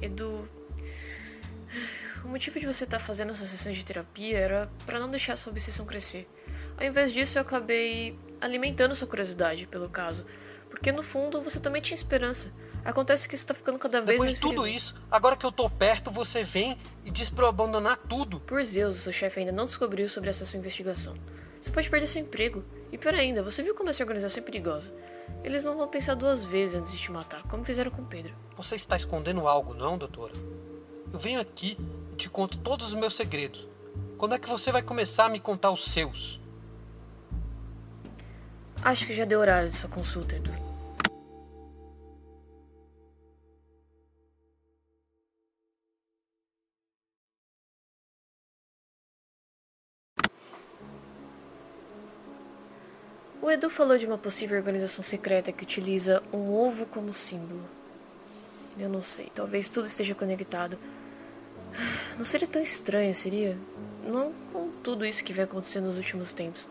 Edu, 0.00 0.48
o 2.24 2.28
motivo 2.28 2.58
de 2.58 2.66
você 2.66 2.84
estar 2.84 2.98
tá 2.98 3.04
fazendo 3.04 3.32
essas 3.32 3.48
sessões 3.48 3.76
de 3.76 3.84
terapia 3.84 4.38
era 4.38 4.70
para 4.86 4.98
não 4.98 5.10
deixar 5.10 5.36
sua 5.36 5.50
obsessão 5.50 5.84
crescer. 5.84 6.28
Ao 6.76 6.84
invés 6.84 7.12
disso, 7.12 7.38
eu 7.38 7.42
acabei 7.42 8.18
alimentando 8.40 8.96
sua 8.96 9.06
curiosidade 9.06 9.66
pelo 9.66 9.88
caso, 9.88 10.26
porque 10.68 10.90
no 10.90 11.02
fundo 11.02 11.40
você 11.40 11.60
também 11.60 11.82
tinha 11.82 11.94
esperança. 11.94 12.52
Acontece 12.84 13.26
que 13.26 13.34
isso 13.34 13.46
tá 13.46 13.54
ficando 13.54 13.78
cada 13.78 14.00
vez 14.00 14.20
Depois 14.20 14.32
mais 14.32 14.34
de 14.34 14.40
tudo 14.40 14.66
isso, 14.66 14.94
agora 15.10 15.36
que 15.36 15.46
eu 15.46 15.52
tô 15.52 15.70
perto, 15.70 16.10
você 16.10 16.42
vem 16.42 16.76
e 17.04 17.10
diz 17.10 17.30
pra 17.30 17.44
eu 17.44 17.48
abandonar 17.48 17.96
tudo. 17.96 18.40
Por 18.40 18.62
Zeus, 18.62 18.96
o 18.96 18.98
seu 18.98 19.12
chefe 19.12 19.40
ainda 19.40 19.52
não 19.52 19.64
descobriu 19.64 20.08
sobre 20.08 20.28
essa 20.28 20.44
sua 20.44 20.58
investigação. 20.58 21.14
Você 21.60 21.70
pode 21.70 21.88
perder 21.88 22.06
seu 22.06 22.20
emprego. 22.20 22.62
E 22.92 22.98
pior 22.98 23.14
ainda, 23.14 23.42
você 23.42 23.62
viu 23.62 23.74
como 23.74 23.90
essa 23.90 24.02
organização 24.02 24.42
é 24.42 24.44
perigosa. 24.44 24.92
Eles 25.42 25.64
não 25.64 25.76
vão 25.76 25.88
pensar 25.88 26.14
duas 26.14 26.44
vezes 26.44 26.76
antes 26.76 26.92
de 26.92 26.98
te 26.98 27.10
matar, 27.10 27.42
como 27.44 27.64
fizeram 27.64 27.90
com 27.90 28.04
Pedro. 28.04 28.34
Você 28.56 28.76
está 28.76 28.96
escondendo 28.96 29.46
algo, 29.48 29.74
não, 29.74 29.98
doutora? 29.98 30.32
Eu 31.12 31.18
venho 31.18 31.40
aqui 31.40 31.76
e 32.12 32.16
te 32.16 32.28
conto 32.28 32.58
todos 32.58 32.88
os 32.88 32.94
meus 32.94 33.14
segredos. 33.14 33.68
Quando 34.16 34.34
é 34.34 34.38
que 34.38 34.48
você 34.48 34.70
vai 34.72 34.82
começar 34.82 35.26
a 35.26 35.28
me 35.28 35.40
contar 35.40 35.70
os 35.70 35.84
seus? 35.84 36.40
Acho 38.82 39.06
que 39.06 39.14
já 39.14 39.24
deu 39.24 39.40
horário 39.40 39.70
de 39.70 39.76
sua 39.76 39.88
consulta, 39.88 40.36
Edu. 40.36 40.52
O 53.44 53.50
Edu 53.50 53.68
falou 53.68 53.98
de 53.98 54.06
uma 54.06 54.16
possível 54.16 54.56
organização 54.56 55.04
secreta 55.04 55.52
que 55.52 55.64
utiliza 55.64 56.22
um 56.32 56.50
ovo 56.50 56.86
como 56.86 57.12
símbolo. 57.12 57.68
Eu 58.78 58.88
não 58.88 59.02
sei, 59.02 59.30
talvez 59.34 59.68
tudo 59.68 59.86
esteja 59.86 60.14
conectado. 60.14 60.78
Não 62.16 62.24
seria 62.24 62.48
tão 62.48 62.62
estranho, 62.62 63.14
seria? 63.14 63.58
Não 64.02 64.32
com 64.50 64.70
tudo 64.82 65.04
isso 65.04 65.22
que 65.22 65.34
vem 65.34 65.44
acontecendo 65.44 65.84
nos 65.84 65.98
últimos 65.98 66.32
tempos. 66.32 66.70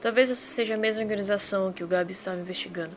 Talvez 0.00 0.30
essa 0.30 0.46
seja 0.46 0.74
a 0.74 0.78
mesma 0.78 1.02
organização 1.02 1.72
que 1.72 1.82
o 1.82 1.88
Gabi 1.88 2.12
estava 2.12 2.40
investigando. 2.40 2.96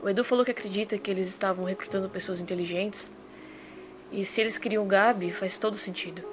O 0.00 0.08
Edu 0.08 0.24
falou 0.24 0.42
que 0.42 0.50
acredita 0.50 0.96
que 0.96 1.10
eles 1.10 1.28
estavam 1.28 1.66
recrutando 1.66 2.08
pessoas 2.08 2.40
inteligentes. 2.40 3.10
E 4.10 4.24
se 4.24 4.40
eles 4.40 4.56
queriam 4.56 4.82
o 4.82 4.88
Gabi, 4.88 5.30
faz 5.30 5.58
todo 5.58 5.76
sentido. 5.76 6.24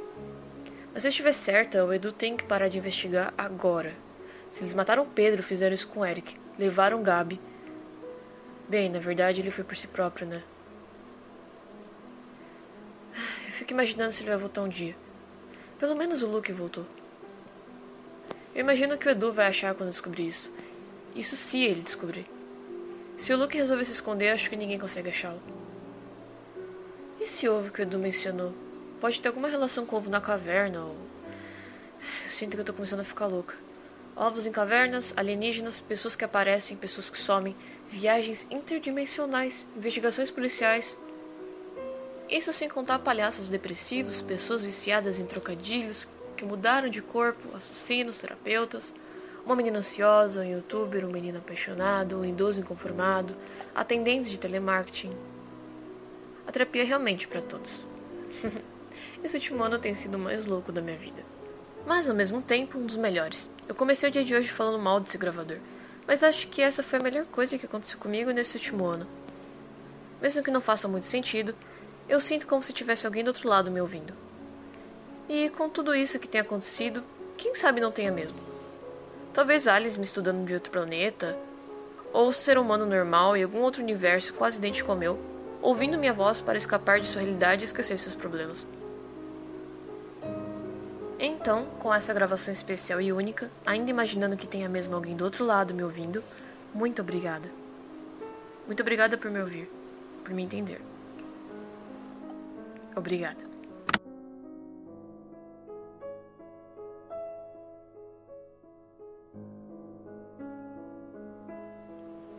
Mas 0.93 1.04
se 1.04 1.10
eu 1.10 1.10
estiver 1.10 1.34
certa, 1.34 1.84
o 1.84 1.91
Edu 1.91 2.13
tem 2.13 2.38
que 2.38 2.46
parar 2.46 2.70
de 2.70 2.78
investigar 2.78 3.34
agora. 3.38 4.07
Se 4.50 4.62
eles 4.62 4.74
mataram 4.74 5.06
Pedro, 5.06 5.44
fizeram 5.44 5.76
isso 5.76 5.88
com 5.88 6.06
Eric. 6.06 6.38
Levaram 6.58 7.04
Gabi. 7.04 7.40
Bem, 8.68 8.90
na 8.90 9.00
verdade 9.00 9.42
ele 9.42 9.52
foi 9.52 9.64
por 9.64 9.76
si 9.76 9.88
próprio, 9.88 10.28
né? 10.28 10.44
Eu 13.46 13.52
fico 13.52 13.72
imaginando 13.72 14.12
se 14.12 14.24
ele 14.24 14.30
vai 14.30 14.40
voltar 14.40 14.62
um 14.62 14.68
dia. 14.68 14.96
Pelo 15.80 15.96
menos 15.96 16.22
o 16.22 16.28
Luke 16.28 16.52
voltou. 16.52 16.86
Eu 18.54 18.62
imagino 18.62 18.98
que 18.98 19.08
o 19.08 19.12
Edu 19.12 19.32
vai 19.32 19.48
achar 19.48 19.76
quando 19.76 19.92
descobrir 19.92 20.28
isso. 20.28 20.52
Isso 21.16 21.36
se 21.36 21.64
ele 21.64 21.82
descobrir. 21.82 22.26
Se 23.16 23.34
o 23.34 23.38
Luke 23.38 23.58
resolver 23.58 23.86
se 23.86 23.92
esconder, 23.92 24.30
acho 24.30 24.50
que 24.50 24.56
ninguém 24.56 24.80
consegue 24.80 25.10
achá-lo. 25.10 25.42
E 27.20 27.24
esse 27.24 27.48
ovo 27.48 27.72
que 27.72 27.82
o 27.82 27.84
Edu 27.84 28.00
mencionou? 28.00 28.54
Pode 29.00 29.20
ter 29.20 29.28
alguma 29.28 29.48
relação 29.48 29.86
com 29.86 29.96
o 29.96 30.00
ovo 30.00 30.10
na 30.10 30.22
caverna 30.22 30.84
ou. 30.84 30.96
Eu 32.24 32.30
sinto 32.30 32.56
que 32.56 32.62
eu 32.62 32.66
tô 32.66 32.74
começando 32.74 33.02
a 33.02 33.04
ficar 33.04 33.28
louca. 33.28 33.67
Ovos 34.20 34.48
em 34.48 34.52
cavernas, 34.52 35.14
alienígenas, 35.16 35.80
pessoas 35.80 36.16
que 36.16 36.26
aparecem, 36.26 36.76
pessoas 36.76 37.08
que 37.08 37.20
somem, 37.20 37.56
viagens 37.92 38.48
interdimensionais, 38.50 39.68
investigações 39.78 40.32
policiais. 40.32 40.98
Isso 42.28 42.52
sem 42.52 42.68
contar 42.68 42.98
palhaços 42.98 43.48
depressivos, 43.48 44.20
pessoas 44.20 44.64
viciadas 44.64 45.20
em 45.20 45.26
trocadilhos, 45.28 46.08
que 46.36 46.44
mudaram 46.44 46.90
de 46.90 47.00
corpo, 47.00 47.56
assassinos, 47.56 48.18
terapeutas, 48.18 48.92
uma 49.46 49.56
menina 49.56 49.78
ansiosa, 49.78 50.42
um 50.42 50.52
youtuber, 50.52 51.06
um 51.06 51.12
menino 51.12 51.38
apaixonado, 51.38 52.20
um 52.20 52.26
idoso 52.26 52.60
inconformado, 52.60 53.38
atendentes 53.76 54.32
de 54.32 54.40
telemarketing. 54.40 55.16
A 56.48 56.52
terapia 56.52 56.82
é 56.82 56.86
realmente 56.86 57.28
para 57.28 57.42
todos. 57.42 57.86
Esse 59.24 59.38
último 59.38 59.64
ano 59.64 59.78
tem 59.78 59.94
sido 59.94 60.16
o 60.16 60.20
mais 60.20 60.48
louco 60.48 60.72
da 60.72 60.82
minha 60.82 60.98
vida. 60.98 61.24
Mas 61.86 62.10
ao 62.10 62.16
mesmo 62.16 62.42
tempo, 62.42 62.80
um 62.80 62.86
dos 62.88 62.98
melhores. 62.98 63.48
Eu 63.68 63.76
comecei 63.76 64.08
o 64.08 64.12
dia 64.12 64.24
de 64.24 64.34
hoje 64.34 64.50
falando 64.50 64.82
mal 64.82 65.00
desse 65.00 65.18
gravador, 65.18 65.58
mas 66.08 66.24
acho 66.24 66.48
que 66.48 66.62
essa 66.62 66.82
foi 66.82 67.00
a 67.00 67.04
melhor 67.04 67.26
coisa 67.26 67.58
que 67.58 67.66
aconteceu 67.66 68.00
comigo 68.00 68.32
nesse 68.32 68.56
último 68.56 68.86
ano. 68.86 69.06
Mesmo 70.22 70.42
que 70.42 70.50
não 70.50 70.62
faça 70.62 70.88
muito 70.88 71.06
sentido, 71.06 71.54
eu 72.08 72.20
sinto 72.22 72.48
como 72.48 72.64
se 72.64 72.72
tivesse 72.72 73.06
alguém 73.06 73.26
do 73.26 73.28
outro 73.28 73.50
lado 73.50 73.70
me 73.70 73.82
ouvindo. 73.82 74.14
E 75.28 75.50
com 75.50 75.68
tudo 75.68 75.94
isso 75.94 76.18
que 76.18 76.30
tem 76.30 76.40
acontecido, 76.40 77.04
quem 77.38 77.54
sabe 77.54 77.82
não 77.82 77.92
tenha 77.92 78.12
mesmo. 78.12 78.40
Talvez 79.34 79.68
Alice 79.68 80.00
me 80.00 80.06
estudando 80.06 80.46
de 80.46 80.54
outro 80.54 80.72
planeta, 80.72 81.38
ou 82.14 82.32
ser 82.32 82.58
humano 82.58 82.86
normal 82.86 83.36
em 83.36 83.44
algum 83.44 83.60
outro 83.60 83.84
universo 83.84 84.34
quase 84.34 84.60
idêntico 84.60 84.92
ao 84.92 84.98
meu, 84.98 85.20
ouvindo 85.62 85.98
minha 85.98 86.14
voz 86.14 86.40
para 86.40 86.58
escapar 86.58 87.02
de 87.02 87.08
sua 87.08 87.22
realidade 87.22 87.64
e 87.64 87.66
esquecer 87.66 88.00
seus 88.00 88.16
problemas. 88.16 88.66
Então, 91.30 91.66
com 91.78 91.94
essa 91.94 92.13
gravação 92.13 92.54
especial 92.54 93.02
e 93.02 93.12
única, 93.12 93.52
ainda 93.66 93.92
imaginando 93.92 94.38
que 94.38 94.48
tenha 94.48 94.70
mesmo 94.70 94.96
alguém 94.96 95.13
do 95.13 95.26
outro 95.26 95.44
lado 95.44 95.74
me 95.74 95.84
ouvindo, 95.84 96.24
muito 96.74 97.02
obrigada. 97.02 97.52
Muito 98.66 98.80
obrigada 98.80 99.18
por 99.18 99.30
me 99.30 99.42
ouvir, 99.42 99.70
por 100.24 100.34
me 100.34 100.42
entender. 100.42 100.82
Obrigada. 102.96 103.46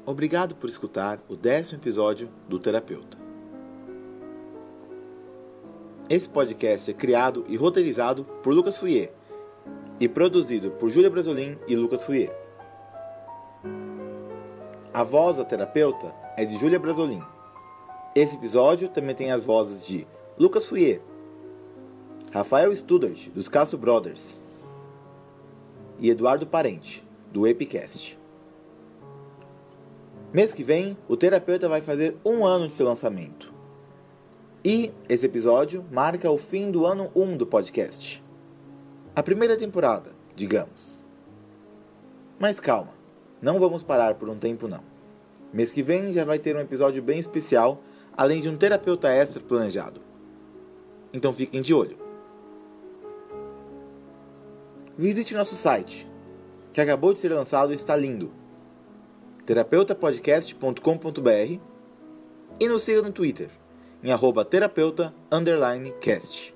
Obrigado 0.07 0.57
por 0.57 0.71
escutar 0.71 1.23
o 1.29 1.37
décimo 1.37 1.79
episódio 1.79 2.31
do 2.49 2.59
Terapeuta. 2.59 3.28
Esse 6.11 6.27
podcast 6.27 6.91
é 6.91 6.95
criado 6.95 7.45
e 7.49 7.57
roteirizado 7.57 8.25
por 8.43 8.55
Lucas 8.55 8.79
Fouier 8.79 9.13
e 10.01 10.09
produzido 10.09 10.71
por 10.71 10.89
Júlia 10.89 11.11
Brasolin 11.11 11.59
e 11.69 11.77
Lucas 11.77 12.03
Fouier. 12.03 12.35
A 14.95 15.05
voz 15.05 15.37
da 15.37 15.45
terapeuta 15.45 16.15
é 16.35 16.47
de 16.47 16.57
Júlia 16.57 16.79
Brasolin. 16.79 17.23
Esse 18.15 18.37
episódio 18.37 18.89
também 18.89 19.15
tem 19.15 19.31
as 19.31 19.45
vozes 19.45 19.87
de 19.87 20.07
Lucas 20.39 20.65
Fouier, 20.65 21.03
Rafael 22.33 22.75
Studart, 22.75 23.29
dos 23.29 23.47
Castro 23.47 23.77
Brothers, 23.77 24.41
e 25.99 26.09
Eduardo 26.09 26.47
Parente, 26.47 27.05
do 27.31 27.47
Epicast. 27.47 28.19
Mês 30.33 30.55
que 30.55 30.65
vem, 30.65 30.97
o 31.07 31.19
terapeuta 31.19 31.69
vai 31.69 31.83
fazer 31.83 32.17
um 32.25 32.47
ano 32.47 32.67
de 32.67 32.73
seu 32.73 32.87
lançamento. 32.87 33.58
E 34.71 34.93
esse 35.09 35.25
episódio 35.25 35.83
marca 35.91 36.31
o 36.31 36.37
fim 36.37 36.71
do 36.71 36.85
ano 36.85 37.11
1 37.17 37.39
do 37.39 37.47
podcast. 37.47 38.23
A 39.17 39.23
primeira 39.23 39.57
temporada, 39.57 40.11
digamos. 40.37 41.07
Mas 42.39 42.61
calma, 42.61 42.93
não 43.41 43.59
vamos 43.59 43.83
parar 43.83 44.17
por 44.17 44.29
um 44.29 44.37
tempo 44.37 44.69
não. 44.69 44.83
Mês 45.55 45.73
que 45.73 45.83
vem 45.83 46.13
já 46.13 46.23
vai 46.23 46.39
ter 46.39 46.55
um 46.55 46.61
episódio 46.61 47.03
bem 47.03 47.19
especial, 47.19 47.83
além 48.15 48.43
de 48.43 48.51
um 48.51 48.59
terapeuta 48.59 49.09
extra 49.09 49.43
planejado. 49.43 50.03
Então 51.15 51.33
fiquem 51.33 51.63
de 51.63 51.73
olho. 51.73 51.97
Visite 54.99 55.35
nosso 55.35 55.55
site, 55.55 56.07
que 56.75 56.81
acabou 56.83 57.15
de 57.15 57.21
ser 57.21 57.33
lançado 57.33 57.73
e 57.73 57.75
está 57.75 57.97
lindo. 57.97 58.31
terapeutapodcast.com.br 59.47 61.59
e 62.61 62.69
nos 62.69 62.83
siga 62.83 63.01
no 63.01 63.13
Twitter, 63.13 63.49
em 64.03 64.13
arroba 64.13 64.45
terapeuta 64.45 65.15
cast. 66.01 66.55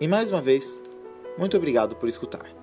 E 0.00 0.08
mais 0.08 0.28
uma 0.30 0.40
vez, 0.40 0.82
muito 1.38 1.56
obrigado 1.56 1.96
por 1.96 2.08
escutar. 2.08 2.55